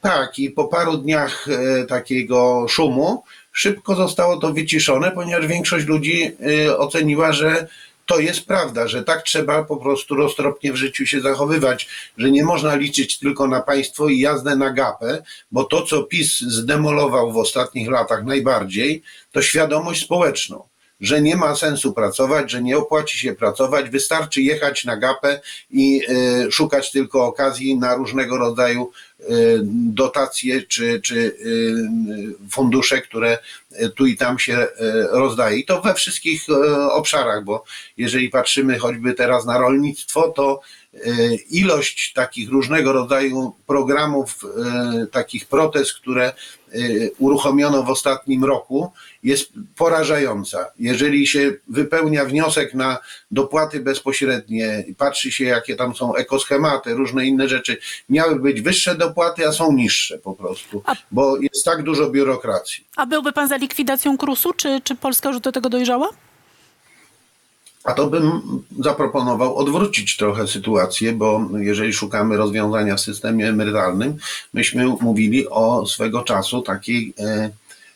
Tak, 0.00 0.38
i 0.38 0.50
po 0.50 0.64
paru 0.64 0.96
dniach 0.96 1.48
e, 1.48 1.84
takiego 1.84 2.66
szumu 2.68 3.22
szybko 3.52 3.94
zostało 3.94 4.36
to 4.36 4.52
wyciszone, 4.52 5.10
ponieważ 5.10 5.46
większość 5.46 5.86
ludzi 5.86 6.30
e, 6.66 6.78
oceniła, 6.78 7.32
że 7.32 7.68
to 8.06 8.18
jest 8.18 8.46
prawda, 8.46 8.88
że 8.88 9.04
tak 9.04 9.22
trzeba 9.22 9.64
po 9.64 9.76
prostu 9.76 10.14
roztropnie 10.14 10.72
w 10.72 10.76
życiu 10.76 11.06
się 11.06 11.20
zachowywać, 11.20 11.88
że 12.18 12.30
nie 12.30 12.44
można 12.44 12.74
liczyć 12.74 13.18
tylko 13.18 13.46
na 13.46 13.60
państwo 13.60 14.08
i 14.08 14.20
jazdę 14.20 14.56
na 14.56 14.70
gapę, 14.70 15.22
bo 15.52 15.64
to, 15.64 15.82
co 15.82 16.02
PiS 16.02 16.40
zdemolował 16.40 17.32
w 17.32 17.36
ostatnich 17.36 17.90
latach 17.90 18.24
najbardziej, 18.24 19.02
to 19.32 19.42
świadomość 19.42 20.04
społeczną 20.04 20.68
że 21.00 21.22
nie 21.22 21.36
ma 21.36 21.54
sensu 21.56 21.92
pracować, 21.92 22.50
że 22.50 22.62
nie 22.62 22.78
opłaci 22.78 23.18
się 23.18 23.34
pracować, 23.34 23.90
wystarczy 23.90 24.42
jechać 24.42 24.84
na 24.84 24.96
gapę 24.96 25.40
i 25.70 26.02
e, 26.08 26.50
szukać 26.50 26.90
tylko 26.90 27.26
okazji 27.26 27.78
na 27.78 27.94
różnego 27.94 28.38
rodzaju 28.38 28.90
e, 29.20 29.24
dotacje 29.72 30.62
czy, 30.62 31.00
czy 31.00 31.36
e, 32.46 32.48
fundusze, 32.50 33.00
które 33.00 33.38
tu 33.96 34.06
i 34.06 34.16
tam 34.16 34.38
się 34.38 34.66
rozdaje. 35.10 35.58
I 35.58 35.64
to 35.64 35.82
we 35.82 35.94
wszystkich 35.94 36.46
obszarach, 36.90 37.44
bo 37.44 37.64
jeżeli 37.96 38.28
patrzymy 38.28 38.78
choćby 38.78 39.14
teraz 39.14 39.46
na 39.46 39.58
rolnictwo, 39.58 40.28
to 40.28 40.60
ilość 41.50 42.12
takich 42.12 42.50
różnego 42.50 42.92
rodzaju 42.92 43.54
programów, 43.66 44.44
e, 44.44 45.06
takich 45.06 45.46
protez, 45.46 45.92
które 45.92 46.26
e, 46.26 46.32
uruchomiono 47.18 47.82
w 47.82 47.90
ostatnim 47.90 48.44
roku, 48.44 48.92
jest 49.22 49.52
porażająca. 49.76 50.66
Jeżeli 50.78 51.26
się 51.26 51.52
wypełnia 51.68 52.24
wniosek 52.24 52.74
na 52.74 52.98
dopłaty 53.30 53.80
bezpośrednie, 53.80 54.84
i 54.88 54.94
patrzy 54.94 55.32
się, 55.32 55.44
jakie 55.44 55.76
tam 55.76 55.94
są 55.96 56.14
ekoschematy, 56.14 56.94
różne 56.94 57.26
inne 57.26 57.48
rzeczy, 57.48 57.76
miały 58.08 58.40
być 58.40 58.60
wyższe 58.60 58.94
dopłaty, 58.94 59.48
a 59.48 59.52
są 59.52 59.72
niższe 59.72 60.18
po 60.18 60.34
prostu, 60.34 60.82
A- 60.86 60.94
bo 61.10 61.36
jest 61.36 61.64
tak 61.64 61.82
dużo 61.82 62.10
biurokracji. 62.10 62.84
A 62.96 63.06
byłby 63.06 63.32
pan 63.32 63.48
za 63.48 63.56
likwidacją 63.56 64.18
KRUS-u, 64.18 64.52
czy, 64.52 64.80
czy 64.84 64.94
Polska 64.94 65.28
już 65.28 65.40
do 65.40 65.52
tego 65.52 65.68
dojrzała? 65.68 66.08
A 67.88 67.94
to 67.94 68.06
bym 68.06 68.42
zaproponował 68.80 69.56
odwrócić 69.56 70.16
trochę 70.16 70.48
sytuację, 70.48 71.12
bo 71.12 71.48
jeżeli 71.58 71.92
szukamy 71.92 72.36
rozwiązania 72.36 72.96
w 72.96 73.00
systemie 73.00 73.48
emerytalnym, 73.48 74.16
myśmy 74.52 74.86
mówili 74.86 75.48
o 75.48 75.86
swego 75.86 76.22
czasu 76.22 76.62
takiej 76.62 77.14
e, 77.18 77.50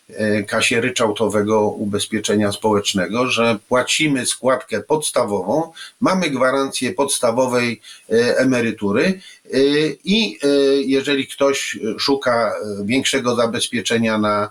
e, 0.08 0.42
kasie 0.42 0.80
ryczałtowego 0.80 1.60
ubezpieczenia 1.60 2.52
społecznego, 2.52 3.26
że 3.26 3.58
płacimy 3.68 4.26
składkę 4.26 4.80
podstawową, 4.80 5.72
mamy 6.00 6.30
gwarancję 6.30 6.92
podstawowej 6.92 7.80
e, 8.10 8.38
emerytury 8.38 9.20
i 10.04 10.38
jeżeli 10.86 11.26
ktoś 11.26 11.78
szuka 11.98 12.52
większego 12.84 13.34
zabezpieczenia 13.34 14.18
na 14.18 14.50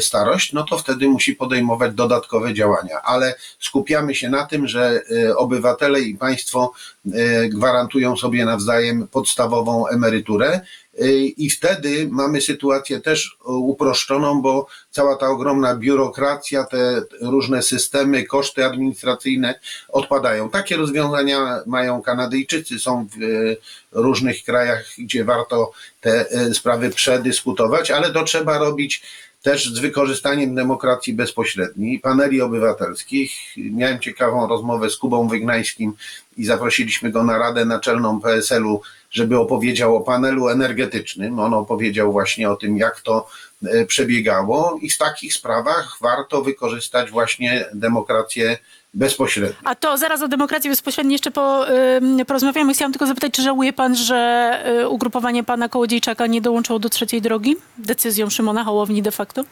starość, 0.00 0.52
no 0.52 0.64
to 0.64 0.78
wtedy 0.78 1.08
musi 1.08 1.36
podejmować 1.36 1.94
dodatkowe 1.94 2.54
działania. 2.54 3.02
Ale 3.02 3.34
skupiamy 3.60 4.14
się 4.14 4.30
na 4.30 4.46
tym, 4.46 4.68
że 4.68 5.02
e, 5.26 5.36
obywatele 5.36 6.00
i 6.00 6.14
państwo 6.14 6.72
e, 7.12 7.48
gwarantują 7.48 8.16
sobie 8.16 8.44
nawzajem 8.44 9.08
podstawową 9.08 9.86
emeryturę. 9.86 10.60
e, 10.98 11.12
I 11.16 11.50
wtedy 11.50 12.08
mamy 12.10 12.40
sytuację 12.40 13.00
też 13.00 13.36
e, 13.40 13.48
uproszczoną, 13.48 14.42
bo 14.42 14.66
cała 14.90 15.16
ta 15.16 15.28
ogromna 15.28 15.76
biurokracja, 15.76 16.64
te 16.64 17.02
różne 17.20 17.62
systemy, 17.62 18.24
koszty 18.24 18.64
administracyjne 18.64 19.60
odpadają. 19.88 20.50
Takie 20.50 20.76
rozwiązania 20.76 21.60
mają 21.66 22.02
Kanadyjczycy, 22.02 22.78
są 22.78 23.06
w 23.06 23.22
e, 23.22 23.56
różnych 23.92 24.44
krajach, 24.44 24.84
gdzie 24.98 25.24
warto 25.24 25.72
te 26.00 26.30
e, 26.30 26.54
sprawy 26.54 26.90
przedyskutować, 26.90 27.90
ale 27.90 28.12
to 28.12 28.24
trzeba 28.24 28.58
robić 28.58 29.02
też 29.42 29.72
z 29.72 29.78
wykorzystaniem 29.78 30.54
demokracji 30.54 31.14
bezpośredniej, 31.14 31.98
paneli 31.98 32.40
obywatelskich. 32.40 33.32
Miałem 33.56 34.00
ciekawą 34.00 34.48
rozmowę 34.48 34.90
z 34.90 34.96
Kubą 34.96 35.28
Wygnańskim 35.28 35.92
i 36.36 36.44
zaprosiliśmy 36.44 37.10
go 37.10 37.24
na 37.24 37.38
Radę 37.38 37.64
Naczelną 37.64 38.20
PSL-u, 38.20 38.80
żeby 39.10 39.38
opowiedział 39.38 39.96
o 39.96 40.00
panelu 40.00 40.48
energetycznym. 40.48 41.38
On 41.38 41.54
opowiedział 41.54 42.12
właśnie 42.12 42.50
o 42.50 42.56
tym, 42.56 42.76
jak 42.76 43.00
to 43.00 43.28
e, 43.66 43.86
przebiegało 43.86 44.78
i 44.82 44.90
w 44.90 44.98
takich 44.98 45.34
sprawach 45.34 45.96
warto 46.00 46.42
wykorzystać 46.42 47.10
właśnie 47.10 47.64
demokrację 47.74 48.58
bezpośrednią. 48.94 49.56
A 49.64 49.74
to 49.74 49.98
zaraz 49.98 50.22
o 50.22 50.28
demokracji 50.28 50.70
bezpośrednio 50.70 51.12
jeszcze 51.12 51.30
po, 51.30 51.70
ym, 51.70 52.26
porozmawiamy. 52.26 52.74
Chciałam 52.74 52.92
tylko 52.92 53.06
zapytać, 53.06 53.32
czy 53.32 53.42
żałuje 53.42 53.72
pan, 53.72 53.96
że 53.96 54.62
y, 54.82 54.88
ugrupowanie 54.88 55.44
pana 55.44 55.68
Kołodziejczaka 55.68 56.26
nie 56.26 56.40
dołączyło 56.40 56.78
do 56.78 56.88
trzeciej 56.88 57.22
drogi? 57.22 57.56
Decyzją 57.78 58.30
Szymona 58.30 58.64
Hołowni 58.64 59.02
de 59.02 59.10
facto? 59.10 59.44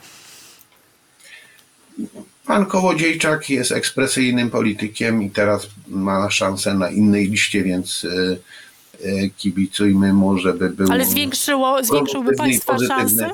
Pan 2.47 2.67
Kołodziejczak 2.67 3.51
jest 3.51 3.73
ekspresyjnym 3.73 4.51
politykiem 4.51 5.23
i 5.23 5.31
teraz 5.31 5.67
ma 5.89 6.31
szansę 6.31 6.75
na 6.75 6.91
innej 6.91 7.29
liście, 7.29 7.63
więc 7.63 8.05
y, 8.05 8.39
y, 9.05 9.31
kibicujmy 9.37 10.13
mu, 10.13 10.39
żeby 10.39 10.71
był. 10.71 10.93
Ale 10.93 11.05
zwiększyło, 11.05 11.85
zwiększyłby 11.85 12.37
państwa 12.37 12.73
pozytywny. 12.73 13.31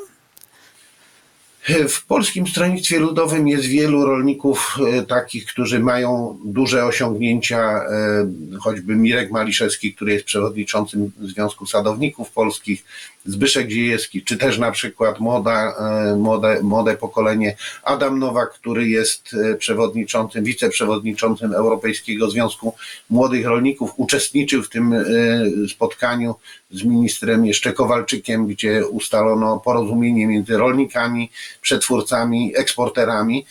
W 1.89 2.07
Polskim 2.07 2.47
Stronnictwie 2.47 2.99
Ludowym 2.99 3.49
jest 3.49 3.65
wielu 3.65 4.05
rolników 4.05 4.77
e, 4.93 5.03
takich, 5.03 5.47
którzy 5.47 5.81
mają 5.81 6.39
duże 6.45 6.85
osiągnięcia, 6.85 7.61
e, 7.61 8.59
choćby 8.61 8.97
Mirek 8.97 9.31
Maliszewski, 9.31 9.95
który 9.95 10.13
jest 10.13 10.25
przewodniczącym 10.25 11.11
Związku 11.21 11.67
Sadowników 11.67 12.31
Polskich, 12.31 12.85
Zbyszek 13.27 13.69
Dziejewski, 13.69 14.23
czy 14.23 14.37
też 14.37 14.59
na 14.59 14.71
przykład 14.71 15.21
młoda, 15.21 15.75
e, 16.13 16.17
młode, 16.17 16.63
młode 16.63 16.97
pokolenie 16.97 17.57
Adam 17.83 18.19
Nowak, 18.19 18.53
który 18.53 18.89
jest 18.89 19.35
e, 19.35 19.55
przewodniczącym, 19.55 20.45
wiceprzewodniczącym 20.45 21.53
Europejskiego 21.55 22.31
Związku 22.31 22.75
Młodych 23.11 23.47
Rolników, 23.47 23.91
uczestniczył 23.97 24.63
w 24.63 24.69
tym 24.69 24.93
e, 24.93 25.05
spotkaniu 25.69 26.35
z 26.71 26.85
ministrem 26.85 27.47
jeszcze 27.47 27.73
Kowalczykiem, 27.73 28.47
gdzie 28.47 28.87
ustalono 28.87 29.61
porozumienie 29.61 30.27
między 30.27 30.57
rolnikami, 30.57 31.31
przetwórcami, 31.61 32.53
eksporterami. 32.57 33.47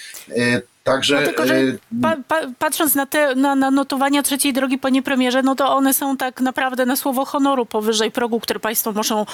Także 0.86 1.16
No 1.16 1.28
tylko, 1.28 1.48
że 1.48 1.56
e, 1.56 1.78
pa, 2.02 2.16
pa, 2.28 2.42
patrząc 2.60 2.96
na 2.96 3.06
te 3.06 3.36
na, 3.36 3.56
na 3.56 3.72
notowania 3.72 4.24
trzeciej 4.24 4.54
drogi, 4.54 4.78
panie 4.78 5.02
premierze, 5.02 5.44
no 5.44 5.56
to 5.56 5.76
one 5.76 5.94
są 5.94 6.18
tak 6.18 6.42
naprawdę 6.42 6.86
na 6.86 6.96
słowo 6.96 7.26
honoru 7.26 7.66
powyżej 7.66 8.12
progu, 8.12 8.40
który 8.40 8.60
państwo 8.60 8.92
muszą 8.92 9.26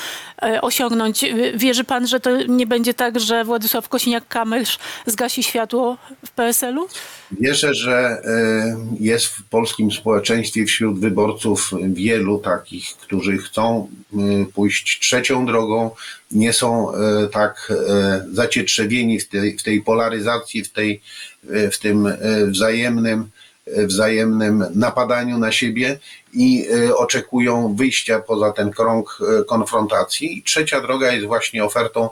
e, 0.42 0.62
osiągnąć. 0.62 1.26
Wierzy 1.56 1.84
pan, 1.84 2.08
że 2.08 2.20
to 2.20 2.44
nie 2.44 2.68
będzie 2.68 2.94
tak, 2.94 3.20
że 3.20 3.44
Władysław 3.44 3.90
Kosiniak-Kamysz 3.90 4.80
zgasi 5.06 5.44
światło 5.44 5.98
w 6.26 6.32
PSL-u? 6.32 6.88
Wierzę, 7.32 7.74
że 7.74 7.94
e, 7.94 8.78
jest 9.00 9.26
w 9.26 9.44
polskim 9.44 9.92
społeczeństwie 9.92 10.66
wśród 10.66 11.00
wyborców 11.00 11.72
wielu 11.88 12.40
takich, 12.40 12.98
którzy 12.98 13.38
chcą 13.38 13.90
e, 14.14 14.18
pójść 14.54 15.00
trzecią 15.00 15.46
drogą, 15.46 15.92
nie 16.32 16.54
są 16.54 16.94
e, 16.94 17.28
tak 17.28 17.74
e, 17.90 18.26
zacietrzewieni 18.32 19.20
w 19.20 19.28
tej, 19.28 19.58
w 19.58 19.64
tej 19.64 19.82
polaryzacji, 19.82 20.64
w, 20.64 20.72
tej, 20.72 21.02
e, 21.50 21.72
w 21.72 21.80
tym 21.80 22.14
wzajemnym, 22.46 23.30
wzajemnym 23.68 24.66
napadaniu 24.76 25.38
na 25.38 25.52
siebie 25.52 26.00
i 26.34 26.68
oczekują 26.96 27.76
wyjścia 27.76 28.20
poza 28.20 28.52
ten 28.52 28.72
krąg 28.72 29.20
konfrontacji. 29.48 30.38
I 30.38 30.44
trzecia 30.44 30.82
droga 30.82 31.12
jest 31.12 31.28
właśnie 31.28 31.66
ofertą 31.66 32.10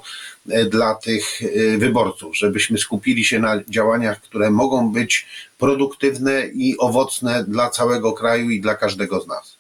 dla 0.70 0.96
tych 0.96 1.42
wyborców, 1.78 2.38
żebyśmy 2.38 2.78
skupili 2.78 3.26
się 3.26 3.40
na 3.40 3.64
działaniach, 3.70 4.22
które 4.22 4.52
mogą 4.52 4.92
być 4.92 5.28
produktywne 5.58 6.48
i 6.48 6.78
owocne 6.78 7.44
dla 7.48 7.70
całego 7.70 8.14
kraju 8.14 8.50
i 8.50 8.62
dla 8.62 8.76
każdego 8.76 9.22
z 9.22 9.28
nas. 9.28 9.58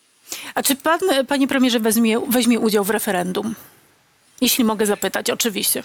A 0.56 0.63
czy 0.63 0.76
pan, 0.76 1.00
panie 1.28 1.48
premierze, 1.48 1.80
weźmie, 1.80 2.19
weźmie 2.30 2.60
udział 2.60 2.84
w 2.84 2.89
referendum? 2.89 3.56
Jeśli 4.41 4.63
mogę 4.63 4.86
zapytać, 4.86 5.30
oczywiście. 5.30 5.84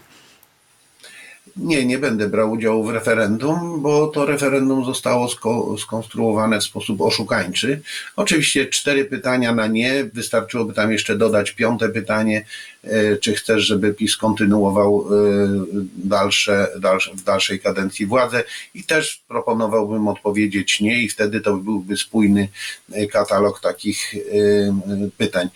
Nie, 1.56 1.86
nie 1.86 1.98
będę 1.98 2.28
brał 2.28 2.52
udziału 2.52 2.84
w 2.84 2.90
referendum, 2.90 3.82
bo 3.82 4.06
to 4.06 4.26
referendum 4.26 4.84
zostało 4.84 5.26
sko- 5.26 5.78
skonstruowane 5.78 6.60
w 6.60 6.64
sposób 6.64 7.00
oszukańczy. 7.00 7.80
Oczywiście 8.16 8.66
cztery 8.66 9.04
pytania 9.04 9.54
na 9.54 9.66
nie, 9.66 10.04
wystarczyłoby 10.04 10.74
tam 10.74 10.92
jeszcze 10.92 11.16
dodać 11.16 11.50
piąte 11.50 11.88
pytanie, 11.88 12.44
e, 12.84 13.16
czy 13.16 13.34
chcesz, 13.34 13.62
żeby 13.62 13.94
PiS 13.94 14.16
kontynuował 14.16 15.06
e, 15.06 15.14
dalsze, 15.96 16.68
dalsze, 16.78 17.10
w 17.14 17.22
dalszej 17.22 17.60
kadencji 17.60 18.06
władzę 18.06 18.44
i 18.74 18.84
też 18.84 19.22
proponowałbym 19.28 20.08
odpowiedzieć 20.08 20.80
nie 20.80 21.02
i 21.02 21.08
wtedy 21.08 21.40
to 21.40 21.56
byłby 21.56 21.96
spójny 21.96 22.48
e, 22.92 23.06
katalog 23.06 23.60
takich 23.60 24.14
pytań. 25.18 25.48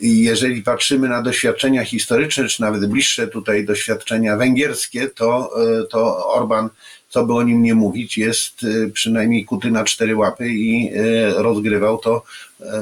Jeżeli 0.00 0.62
patrzymy 0.62 1.08
na 1.08 1.22
doświadczenia 1.22 1.84
historyczne, 1.84 2.48
czy 2.48 2.60
nawet 2.60 2.86
bliższe 2.86 3.28
tutaj 3.28 3.64
doświadczenia 3.64 4.36
węgierskie, 4.36 5.08
to, 5.08 5.50
e, 5.80 5.84
to 5.84 6.26
Orban, 6.26 6.68
co 7.08 7.26
by 7.26 7.34
o 7.34 7.42
nim 7.42 7.62
nie 7.62 7.74
mówić, 7.74 8.18
jest 8.18 8.64
e, 8.64 8.90
przynajmniej 8.90 9.44
kuty 9.44 9.70
na 9.70 9.84
cztery 9.84 10.16
łapy 10.16 10.48
i 10.48 10.90
e, 10.94 11.42
rozgrywał 11.42 11.98
to 11.98 12.22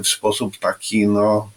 w 0.04 0.08
sposób 0.08 0.58
taki 0.58 1.06
no, 1.06 1.50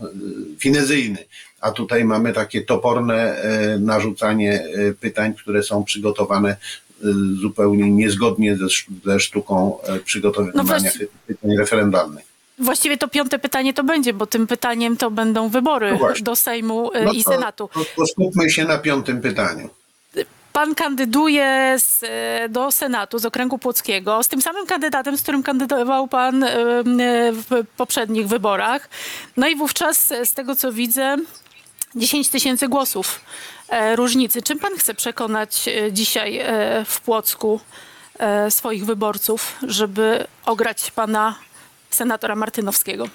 finezyjny. 0.59 1.17
A 1.61 1.71
tutaj 1.71 2.05
mamy 2.05 2.33
takie 2.33 2.61
toporne 2.61 3.43
narzucanie 3.79 4.63
pytań, 4.99 5.33
które 5.33 5.63
są 5.63 5.83
przygotowane 5.83 6.57
zupełnie 7.41 7.91
niezgodnie 7.91 8.57
ze, 8.57 8.65
ze 9.05 9.19
sztuką 9.19 9.77
przygotowywania 10.05 10.91
No 10.99 11.07
pytań 11.27 11.57
referendalnych. 11.57 12.28
Właściwie 12.59 12.97
to 12.97 13.07
piąte 13.07 13.39
pytanie 13.39 13.73
to 13.73 13.83
będzie, 13.83 14.13
bo 14.13 14.25
tym 14.27 14.47
pytaniem 14.47 14.97
to 14.97 15.11
będą 15.11 15.49
wybory 15.49 15.97
No 16.01 16.09
do 16.21 16.35
Sejmu 16.35 16.91
e, 16.93 17.05
No 17.05 17.11
i 17.11 17.23
to- 17.23 17.31
Senatu. 17.31 17.69
To, 17.73 17.79
to 17.95 18.07
skupmy 18.07 18.49
się 18.49 18.65
na 18.65 18.77
piątym 18.77 19.21
pytaniu. 19.21 19.69
Pan 20.53 20.75
kandyduje 20.75 21.75
z, 21.79 22.03
e, 22.03 22.49
do 22.49 22.71
Senatu 22.71 23.19
z 23.19 23.25
okręgu 23.25 23.57
płockiego 23.57 24.23
z 24.23 24.27
tym 24.27 24.41
samym 24.41 24.65
kandydatem, 24.65 25.17
z 25.17 25.21
którym 25.21 25.43
kandydował 25.43 26.07
pan 26.07 26.43
e, 26.43 26.49
w 27.31 27.63
poprzednich 27.77 28.27
wyborach. 28.27 28.89
No 29.37 29.47
i 29.47 29.55
wówczas 29.55 30.13
z 30.23 30.33
tego 30.33 30.55
co 30.55 30.71
widzę 30.71 31.17
10 31.95 32.29
tysięcy 32.29 32.67
głosów 32.67 33.21
różnicy. 33.95 34.41
Czym 34.41 34.59
pan 34.59 34.73
chce 34.77 34.93
przekonać 34.93 35.65
dzisiaj 35.91 36.41
w 36.85 37.01
Płocku 37.01 37.59
swoich 38.49 38.85
wyborców, 38.85 39.55
żeby 39.67 40.27
ograć 40.45 40.91
pana 40.91 41.35
senatora 41.89 42.35
Martynowskiego? 42.35 43.07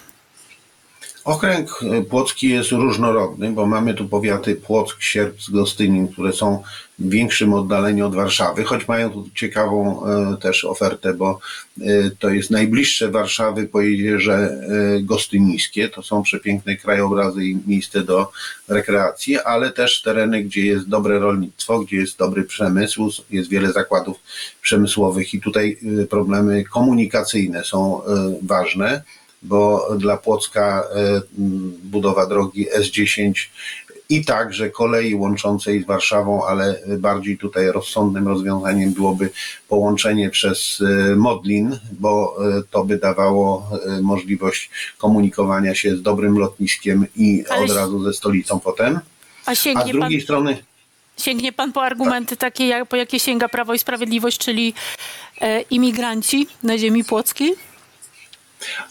Okręg 1.25 1.69
e, 1.83 2.01
płocki 2.01 2.49
jest 2.49 2.71
różnorodny, 2.71 3.51
bo 3.51 3.65
mamy 3.65 3.93
tu 3.93 4.07
powiaty 4.07 4.55
Płock, 4.55 5.01
Sierpc, 5.01 5.49
Gostynin, 5.49 6.07
które 6.07 6.33
są 6.33 6.63
w 6.99 7.09
większym 7.09 7.53
oddaleniu 7.53 8.07
od 8.07 8.15
Warszawy, 8.15 8.63
choć 8.63 8.87
mają 8.87 9.09
tu 9.09 9.29
ciekawą 9.35 10.05
e, 10.05 10.37
też 10.37 10.65
ofertę, 10.65 11.13
bo 11.13 11.39
e, 11.81 11.83
to 12.19 12.29
jest 12.29 12.51
najbliższe 12.51 13.11
Warszawy 13.11 13.67
pojezierze 13.67 14.57
gostynińskie. 15.01 15.89
To 15.89 16.03
są 16.03 16.23
przepiękne 16.23 16.75
krajobrazy 16.75 17.45
i 17.45 17.57
miejsce 17.67 18.01
do 18.03 18.31
rekreacji, 18.67 19.39
ale 19.39 19.71
też 19.71 20.01
tereny, 20.01 20.43
gdzie 20.43 20.65
jest 20.65 20.89
dobre 20.89 21.19
rolnictwo, 21.19 21.79
gdzie 21.79 21.97
jest 21.97 22.17
dobry 22.17 22.43
przemysł, 22.43 23.09
jest 23.29 23.49
wiele 23.49 23.71
zakładów 23.71 24.17
przemysłowych 24.61 25.33
i 25.33 25.41
tutaj 25.41 25.77
problemy 26.09 26.63
komunikacyjne 26.63 27.63
są 27.63 28.01
ważne 28.41 29.03
bo 29.45 29.87
dla 29.97 30.17
Płocka 30.17 30.83
e, 30.95 31.21
budowa 31.83 32.25
drogi 32.25 32.67
S10 32.79 33.33
i 34.09 34.25
także 34.25 34.69
kolei 34.69 35.15
łączącej 35.15 35.83
z 35.83 35.85
Warszawą, 35.85 36.45
ale 36.45 36.79
bardziej 36.97 37.37
tutaj 37.37 37.71
rozsądnym 37.71 38.27
rozwiązaniem 38.27 38.93
byłoby 38.93 39.29
połączenie 39.67 40.29
przez 40.29 40.81
e, 40.81 41.15
Modlin, 41.15 41.79
bo 41.91 42.35
e, 42.57 42.63
to 42.71 42.83
by 42.83 42.97
dawało 42.97 43.69
możliwość 44.01 44.69
komunikowania 44.97 45.75
się 45.75 45.97
z 45.97 46.01
dobrym 46.01 46.37
lotniskiem 46.37 47.05
i 47.15 47.43
Ale 47.49 47.63
od 47.63 47.71
razu 47.71 48.03
ze 48.03 48.13
stolicą 48.13 48.59
potem. 48.59 48.99
A 49.45 49.51
A 49.51 49.55
z 49.55 49.59
sięgnie 49.61 49.91
pan... 49.91 50.01
drugiej 50.01 50.21
strony 50.21 50.57
Sięgnie 51.17 51.51
pan 51.51 51.71
po 51.71 51.83
argumenty 51.83 52.37
takie, 52.37 52.67
jak, 52.67 52.85
po 52.85 52.95
jakie 52.95 53.19
sięga 53.19 53.49
Prawo 53.49 53.73
i 53.73 53.79
Sprawiedliwość, 53.79 54.37
czyli 54.37 54.73
e, 55.41 55.61
imigranci 55.61 56.47
na 56.63 56.77
ziemi 56.77 57.03
płockiej? 57.03 57.55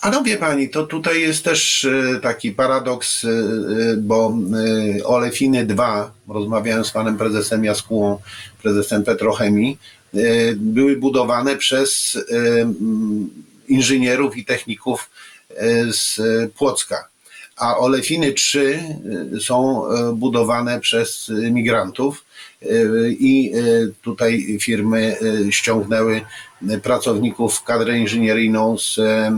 A 0.00 0.10
no 0.10 0.22
wie 0.22 0.36
pani, 0.36 0.68
to 0.68 0.86
tutaj 0.86 1.20
jest 1.20 1.44
też 1.44 1.84
e, 1.84 2.20
taki 2.20 2.52
paradoks, 2.52 3.24
e, 3.24 3.28
e, 3.28 3.96
bo 3.96 4.36
Olefiny 5.04 5.66
2, 5.66 6.12
rozmawiałem 6.28 6.84
z 6.84 6.90
panem 6.90 7.18
prezesem 7.18 7.64
Jaskułą, 7.64 8.18
prezesem 8.62 9.04
Petrochemii, 9.04 9.78
były 10.56 10.96
budowane 10.96 11.56
przez 11.56 12.18
inżynierów 13.68 14.36
i 14.36 14.44
techników 14.44 15.10
z 15.90 16.20
Płocka. 16.58 17.08
A 17.56 17.78
Olefiny 17.78 18.32
3 18.32 18.80
e, 19.36 19.40
są 19.40 19.82
budowane 20.14 20.80
przez 20.80 21.30
migrantów 21.50 22.24
i 23.08 23.52
tutaj 24.02 24.58
firmy 24.60 25.16
ściągnęły 25.50 26.20
pracowników, 26.82 27.62
kadrę 27.62 27.98
inżynieryjną 27.98 28.78
z 28.78 28.98
e, 28.98 29.02
e, 29.02 29.32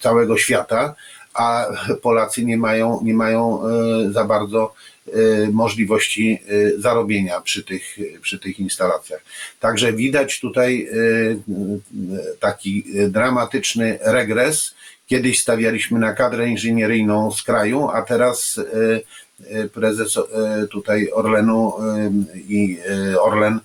całego 0.00 0.36
świata, 0.36 0.94
a 1.34 1.66
Polacy 2.02 2.44
nie 2.44 2.56
mają, 2.56 3.00
nie 3.02 3.14
mają 3.14 3.60
e, 3.62 4.12
za 4.12 4.24
bardzo 4.24 4.74
możliwości 5.52 6.42
zarobienia 6.78 7.40
przy 7.40 7.64
tych, 7.64 7.98
przy 8.20 8.38
tych 8.38 8.60
instalacjach. 8.60 9.20
Także 9.60 9.92
widać 9.92 10.40
tutaj 10.40 10.88
taki 12.40 12.84
dramatyczny 13.08 13.98
regres. 14.02 14.74
Kiedyś 15.06 15.40
stawialiśmy 15.40 15.98
na 15.98 16.12
kadrę 16.12 16.48
inżynieryjną 16.48 17.32
z 17.32 17.42
kraju, 17.42 17.88
a 17.88 18.02
teraz 18.02 18.60
prezes 19.72 20.18
tutaj 20.70 21.10
Orlenu 21.12 21.72
i 22.48 22.78
Orlen 23.20 23.60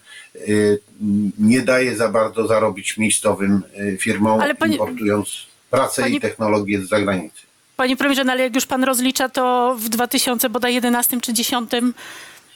nie 1.39 1.61
daje 1.61 1.97
za 1.97 2.09
bardzo 2.09 2.47
zarobić 2.47 2.97
miejscowym 2.97 3.61
e, 3.93 3.97
firmom, 3.97 4.41
Ale 4.41 4.55
panie- 4.55 4.73
importując 4.73 5.29
pracę 5.69 6.01
Panie- 6.01 6.17
i 6.17 6.21
technologię 6.21 6.81
z 6.81 6.89
zagranicy. 6.89 7.41
Panie 7.77 7.97
premierze, 7.97 8.23
no 8.23 8.31
ale 8.31 8.43
jak 8.43 8.55
już 8.55 8.65
pan 8.65 8.83
rozlicza, 8.83 9.29
to 9.29 9.75
w 9.79 9.89
2011 9.89 11.21
czy 11.21 11.33
10 11.33 11.71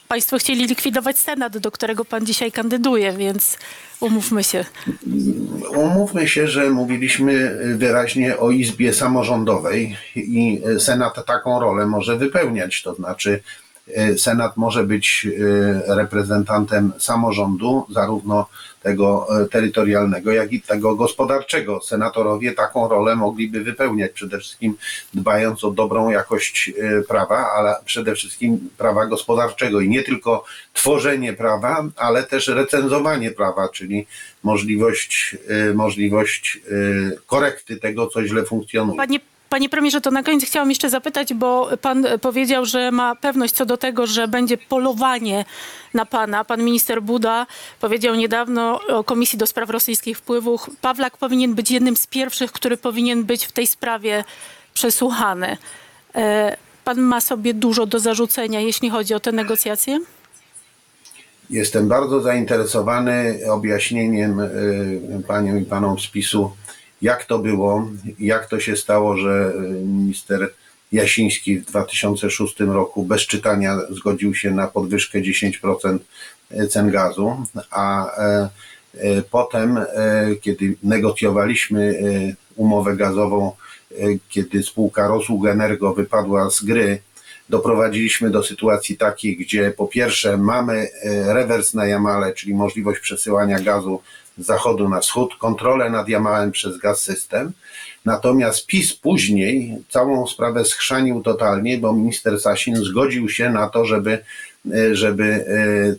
Państwo 0.08 0.38
chcieli 0.38 0.66
likwidować 0.66 1.18
Senat, 1.18 1.58
do 1.58 1.70
którego 1.70 2.04
pan 2.04 2.26
dzisiaj 2.26 2.52
kandyduje, 2.52 3.12
więc 3.12 3.58
umówmy 4.00 4.44
się. 4.44 4.64
Umówmy 5.76 6.28
się, 6.28 6.48
że 6.48 6.70
mówiliśmy 6.70 7.58
wyraźnie 7.76 8.38
o 8.38 8.50
Izbie 8.50 8.92
Samorządowej 8.92 9.96
i 10.16 10.60
Senat 10.78 11.26
taką 11.26 11.60
rolę 11.60 11.86
może 11.86 12.16
wypełniać. 12.16 12.82
To 12.82 12.94
znaczy, 12.94 13.42
Senat 14.18 14.56
może 14.56 14.84
być 14.84 15.26
e, 15.88 15.96
reprezentantem 15.96 16.92
samorządu, 16.98 17.86
zarówno 17.90 18.46
tego 18.82 19.26
e, 19.42 19.46
terytorialnego, 19.46 20.32
jak 20.32 20.52
i 20.52 20.60
tego 20.60 20.94
gospodarczego. 20.94 21.80
Senatorowie 21.80 22.52
taką 22.52 22.88
rolę 22.88 23.16
mogliby 23.16 23.64
wypełniać, 23.64 24.12
przede 24.12 24.38
wszystkim 24.38 24.76
dbając 25.14 25.64
o 25.64 25.70
dobrą 25.70 26.10
jakość 26.10 26.72
e, 26.78 27.02
prawa, 27.02 27.50
ale 27.56 27.74
przede 27.84 28.14
wszystkim 28.14 28.70
prawa 28.78 29.06
gospodarczego 29.06 29.80
i 29.80 29.88
nie 29.88 30.02
tylko 30.02 30.44
tworzenie 30.72 31.32
prawa, 31.32 31.84
ale 31.96 32.22
też 32.22 32.48
recenzowanie 32.48 33.30
prawa, 33.30 33.68
czyli 33.68 34.06
możliwość, 34.42 35.36
e, 35.48 35.74
możliwość 35.74 36.58
e, 36.58 36.70
korekty 37.26 37.76
tego, 37.76 38.06
co 38.06 38.26
źle 38.26 38.44
funkcjonuje. 38.44 38.96
Panie, 38.96 39.20
panie 39.48 39.68
premierze, 39.68 40.00
to 40.00 40.10
na 40.10 40.22
koniec 40.22 40.44
chciałam 40.44 40.68
jeszcze 40.68 40.90
zapytać, 40.90 41.34
bo 41.34 41.70
pan 41.82 42.06
powiedział, 42.20 42.64
że 42.64 42.90
ma 42.90 43.16
pewność 43.16 43.54
co 43.54 43.66
do 43.66 43.76
tego, 43.76 44.06
że 44.06 44.28
będzie 44.28 44.58
polowanie 44.58 45.44
na 45.94 46.06
pana. 46.06 46.44
Pan 46.44 46.62
minister 46.62 47.02
Buda 47.02 47.46
powiedział 47.80 48.14
niedawno 48.14 48.80
o 48.88 49.04
Komisji 49.04 49.38
do 49.38 49.46
Spraw 49.46 49.70
Rosyjskich 49.70 50.18
Wpływów. 50.18 50.70
Pawlak 50.80 51.16
powinien 51.16 51.54
być 51.54 51.70
jednym 51.70 51.96
z 51.96 52.06
pierwszych, 52.06 52.52
który 52.52 52.76
powinien 52.76 53.24
być 53.24 53.46
w 53.46 53.52
tej 53.52 53.66
sprawie 53.66 54.24
przesłuchany. 54.74 55.56
E, 56.14 56.56
Pan 56.88 57.00
ma 57.00 57.20
sobie 57.20 57.54
dużo 57.54 57.86
do 57.86 57.98
zarzucenia, 57.98 58.60
jeśli 58.60 58.90
chodzi 58.90 59.14
o 59.14 59.20
te 59.20 59.32
negocjacje? 59.32 60.00
Jestem 61.50 61.88
bardzo 61.88 62.20
zainteresowany 62.20 63.40
objaśnieniem 63.50 64.40
y, 64.40 65.22
paniom 65.28 65.58
i 65.58 65.64
panom 65.64 65.98
z 65.98 66.06
PiSu, 66.06 66.50
jak 67.02 67.24
to 67.24 67.38
było, 67.38 67.88
jak 68.18 68.48
to 68.48 68.60
się 68.60 68.76
stało, 68.76 69.16
że 69.16 69.52
y, 69.56 69.86
minister 69.86 70.50
Jasiński 70.92 71.58
w 71.58 71.66
2006 71.66 72.60
roku 72.60 73.04
bez 73.04 73.22
czytania 73.22 73.78
zgodził 73.90 74.34
się 74.34 74.50
na 74.50 74.66
podwyżkę 74.66 75.20
10% 75.20 75.98
cen 76.70 76.90
gazu, 76.90 77.36
a 77.70 78.16
e, 78.16 78.48
e, 78.94 79.22
potem, 79.22 79.76
e, 79.78 79.86
kiedy 80.40 80.76
negocjowaliśmy 80.82 81.82
e, 81.82 82.34
umowę 82.56 82.96
gazową, 82.96 83.52
e, 83.92 83.94
kiedy 84.28 84.62
spółka 84.62 85.08
Rosług 85.08 85.46
Energo 85.46 85.94
wypadła 85.94 86.50
z 86.50 86.62
gry, 86.62 86.98
doprowadziliśmy 87.48 88.30
do 88.30 88.42
sytuacji 88.42 88.96
takiej, 88.96 89.36
gdzie 89.36 89.70
po 89.70 89.86
pierwsze 89.86 90.36
mamy 90.36 90.88
e, 91.02 91.34
rewers 91.34 91.74
na 91.74 91.86
Jamale, 91.86 92.32
czyli 92.32 92.54
możliwość 92.54 93.00
przesyłania 93.00 93.60
gazu 93.60 94.02
z 94.38 94.46
zachodu 94.46 94.88
na 94.88 95.00
wschód, 95.00 95.34
kontrolę 95.38 95.90
nad 95.90 96.08
Jamałem 96.08 96.52
przez 96.52 96.78
gaz 96.78 97.00
system. 97.00 97.52
Natomiast 98.04 98.66
PiS 98.66 98.94
później 98.94 99.76
całą 99.88 100.26
sprawę 100.26 100.64
schrzanił 100.64 101.22
totalnie, 101.22 101.78
bo 101.78 101.92
minister 101.92 102.40
Sasin 102.40 102.76
zgodził 102.76 103.28
się 103.28 103.50
na 103.50 103.68
to, 103.68 103.84
żeby, 103.84 104.18
e, 104.74 104.94
żeby 104.94 105.24
e, 105.24 105.44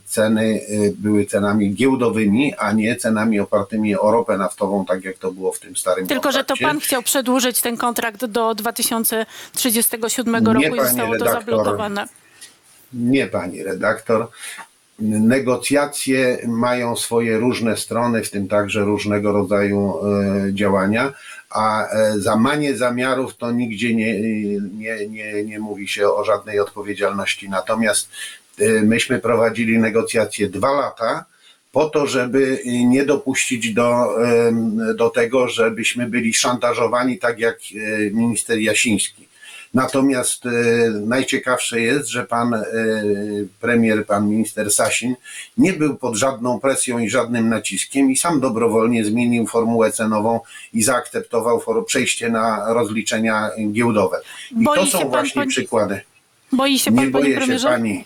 ceny 0.05 0.61
e, 0.61 0.91
były 0.97 1.25
cenami 1.25 1.73
giełdowymi, 1.73 2.53
a 2.57 2.71
nie 2.71 2.95
cenami 2.95 3.39
opartymi 3.39 3.95
o 3.95 4.11
ropę 4.11 4.37
naftową, 4.37 4.85
tak 4.85 5.03
jak 5.03 5.17
to 5.17 5.31
było 5.31 5.51
w 5.51 5.59
tym 5.59 5.75
starym 5.75 6.07
Tylko, 6.07 6.31
że 6.31 6.39
to 6.39 6.47
kontrakcie. 6.47 6.65
pan 6.65 6.79
chciał 6.79 7.03
przedłużyć 7.03 7.61
ten 7.61 7.77
kontrakt 7.77 8.25
do 8.25 8.55
2037 8.55 10.33
Nie, 10.33 10.39
roku 10.53 10.61
i 10.61 10.69
panie 10.69 10.83
zostało 10.83 11.07
to 11.07 11.13
redaktor. 11.13 11.39
zablokowane. 11.39 12.05
Nie, 12.93 13.27
pani 13.27 13.63
redaktor. 13.63 14.27
Negocjacje 15.01 16.37
mają 16.47 16.95
swoje 16.95 17.37
różne 17.37 17.77
strony, 17.77 18.23
w 18.23 18.31
tym 18.31 18.47
także 18.47 18.79
różnego 18.79 19.31
rodzaju 19.31 19.93
e, 19.97 20.53
działania, 20.53 21.13
a 21.49 21.87
e, 21.87 22.19
za 22.19 22.35
manie 22.35 22.77
zamiarów 22.77 23.37
to 23.37 23.51
nigdzie 23.51 23.95
nie, 23.95 24.21
nie, 24.59 25.07
nie, 25.07 25.43
nie 25.43 25.59
mówi 25.59 25.87
się 25.87 26.09
o 26.09 26.23
żadnej 26.23 26.59
odpowiedzialności. 26.59 27.49
Natomiast 27.49 28.09
e, 28.59 28.81
myśmy 28.81 29.19
prowadzili 29.19 29.79
negocjacje 29.79 30.49
dwa 30.49 30.71
lata 30.71 31.25
po 31.71 31.89
to, 31.89 32.07
żeby 32.07 32.59
nie 32.65 33.05
dopuścić 33.05 33.73
do, 33.73 34.07
do 34.95 35.09
tego, 35.09 35.47
żebyśmy 35.47 36.09
byli 36.09 36.33
szantażowani 36.33 37.19
tak 37.19 37.39
jak 37.39 37.59
minister 38.11 38.57
Jasiński. 38.57 39.28
Natomiast 39.73 40.45
e, 40.45 40.49
najciekawsze 40.89 41.81
jest, 41.81 42.07
że 42.09 42.25
pan 42.25 42.53
e, 42.53 42.63
premier, 43.59 44.05
pan 44.05 44.29
minister 44.29 44.71
Sasin 44.71 45.15
nie 45.57 45.73
był 45.73 45.97
pod 45.97 46.15
żadną 46.15 46.59
presją 46.59 46.99
i 46.99 47.09
żadnym 47.09 47.49
naciskiem 47.49 48.11
i 48.11 48.17
sam 48.17 48.39
dobrowolnie 48.39 49.05
zmienił 49.05 49.47
formułę 49.47 49.91
cenową 49.91 50.39
i 50.73 50.83
zaakceptował 50.83 51.61
przejście 51.85 52.29
na 52.29 52.73
rozliczenia 52.73 53.49
giełdowe. 53.71 54.21
I 54.51 54.63
Boi 54.63 54.79
to 54.79 54.85
są 54.85 54.99
pan, 54.99 55.09
właśnie 55.09 55.41
pan- 55.41 55.49
przykłady. 55.49 56.01
Boi 56.51 56.79
się 56.79 56.91
pan, 56.91 57.05
Nie 57.05 57.11
boję 57.11 57.41
się 57.45 57.59
pani. 57.63 58.05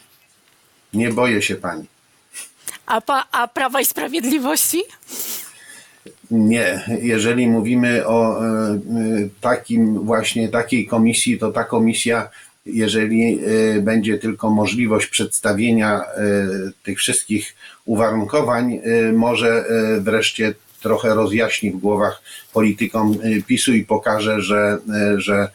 Nie 0.94 1.10
boję 1.10 1.42
się 1.42 1.56
pani. 1.56 1.86
A, 2.86 3.02
pa, 3.02 3.26
a 3.32 3.48
Prawa 3.48 3.82
i 3.82 3.86
Sprawiedliwości? 3.86 4.84
Nie, 6.32 6.84
jeżeli 7.02 7.48
mówimy 7.48 8.08
o 8.08 8.46
e, 8.46 8.80
takim 9.42 10.00
właśnie 10.00 10.50
takiej 10.50 10.88
komisji, 10.88 11.38
to 11.38 11.52
ta 11.52 11.64
komisja, 11.64 12.30
jeżeli 12.66 13.40
e, 13.40 13.82
będzie 13.82 14.18
tylko 14.18 14.50
możliwość 14.50 15.08
przedstawienia 15.08 16.02
e, 16.02 16.06
tych 16.84 16.98
wszystkich 16.98 17.56
uwarunkowań, 17.86 18.80
może 19.14 19.66
wreszcie 20.00 20.54
trochę 20.82 21.16
rozjaśni 21.16 21.72
w 21.72 21.78
głowach 21.78 22.22
politykom 22.54 23.18
PiSu 23.48 23.74
i 23.74 23.86
pokaże, 23.86 24.42
że, 24.42 24.78
że 25.18 25.50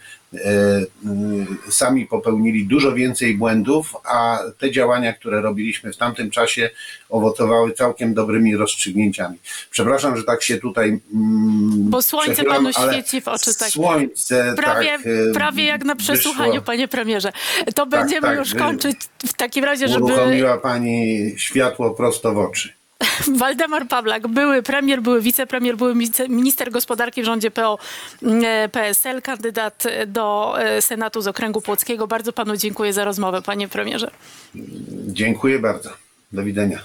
sami 1.71 2.07
popełnili 2.07 2.67
dużo 2.67 2.93
więcej 2.95 3.35
błędów, 3.35 3.97
a 4.05 4.39
te 4.59 4.71
działania, 4.71 5.13
które 5.13 5.41
robiliśmy 5.41 5.93
w 5.93 5.97
tamtym 5.97 6.31
czasie, 6.31 6.71
owocowały 7.09 7.73
całkiem 7.73 8.15
dobrymi 8.15 8.57
rozstrzygnięciami. 8.57 9.39
Przepraszam, 9.71 10.17
że 10.17 10.25
tak 10.25 10.43
się 10.43 10.59
tutaj. 10.59 10.89
mm, 10.89 11.01
Bo 11.91 12.03
słońce 12.03 12.45
panu 12.45 12.71
świeci 12.73 13.21
w 13.21 13.29
oczy, 13.29 13.55
tak. 13.59 13.69
Słońce, 13.69 14.55
Prawie, 14.57 14.91
tak. 14.91 15.07
e, 15.07 15.33
prawie 15.35 15.65
jak 15.65 15.85
na 15.85 15.97
przesłuchaniu, 15.97 16.53
wyszło. 16.53 16.65
panie 16.67 16.89
premierze. 16.89 17.33
To 17.75 17.87
będziemy 17.87 18.27
tak, 18.27 18.39
już 18.39 18.53
wy- 18.53 18.59
kończyć 18.59 18.97
w 19.27 19.33
takim 19.33 19.65
razie, 19.65 19.89
żeby 19.89 20.05
Uruchomiła 20.05 20.59
pani 20.59 21.19
światło 21.37 21.91
prosto 21.91 22.33
w 22.35 22.39
oczy. 22.39 22.78
Waldemar 23.39 23.89
Pawlak, 23.89 24.29
były 24.29 24.63
premier, 24.63 25.03
były 25.03 25.21
wicepremier, 25.21 25.77
były 25.77 25.95
minister 26.29 26.71
gospodarki 26.71 27.23
w 27.23 27.25
rządzie 27.25 27.51
PO, 27.51 27.79
e, 28.23 28.69
PSL, 28.69 29.23
kandydat 29.23 29.85
do 30.07 30.55
e, 30.61 30.83
Senatu 30.83 31.21
z 31.21 31.27
okręgu 31.29 31.61
płockiego. 31.61 32.07
Bardzo 32.07 32.33
panu 32.33 32.57
dziękuję 32.57 32.93
za 32.93 33.05
rozmowę, 33.05 33.43
panie 33.43 33.69
premierze. 33.69 34.11
Dziękuję 35.07 35.59
bardzo. 35.59 35.91
Do 36.33 36.43
widzenia. 36.43 36.79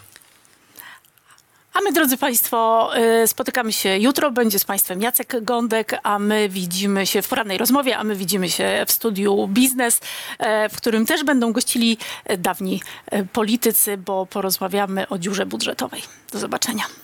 A 1.73 1.81
my, 1.81 1.91
drodzy 1.91 2.17
Państwo, 2.17 2.89
y, 3.23 3.27
spotykamy 3.27 3.73
się 3.73 3.97
jutro. 3.97 4.31
Będzie 4.31 4.59
z 4.59 4.65
Państwem 4.65 5.01
Jacek 5.01 5.43
Gądek, 5.43 5.99
a 6.03 6.19
my 6.19 6.49
widzimy 6.49 7.05
się 7.05 7.21
w 7.21 7.27
porannej 7.27 7.57
rozmowie, 7.57 7.97
a 7.97 8.03
my 8.03 8.15
widzimy 8.15 8.49
się 8.49 8.83
w 8.87 8.91
studiu 8.91 9.47
Biznes, 9.47 9.99
e, 10.39 10.69
w 10.69 10.77
którym 10.77 11.05
też 11.05 11.23
będą 11.23 11.51
gościli 11.51 11.97
e, 12.25 12.37
dawni 12.37 12.81
e, 13.11 13.25
politycy, 13.25 13.97
bo 13.97 14.25
porozmawiamy 14.25 15.09
o 15.09 15.17
dziurze 15.17 15.45
budżetowej. 15.45 16.01
Do 16.31 16.39
zobaczenia. 16.39 17.03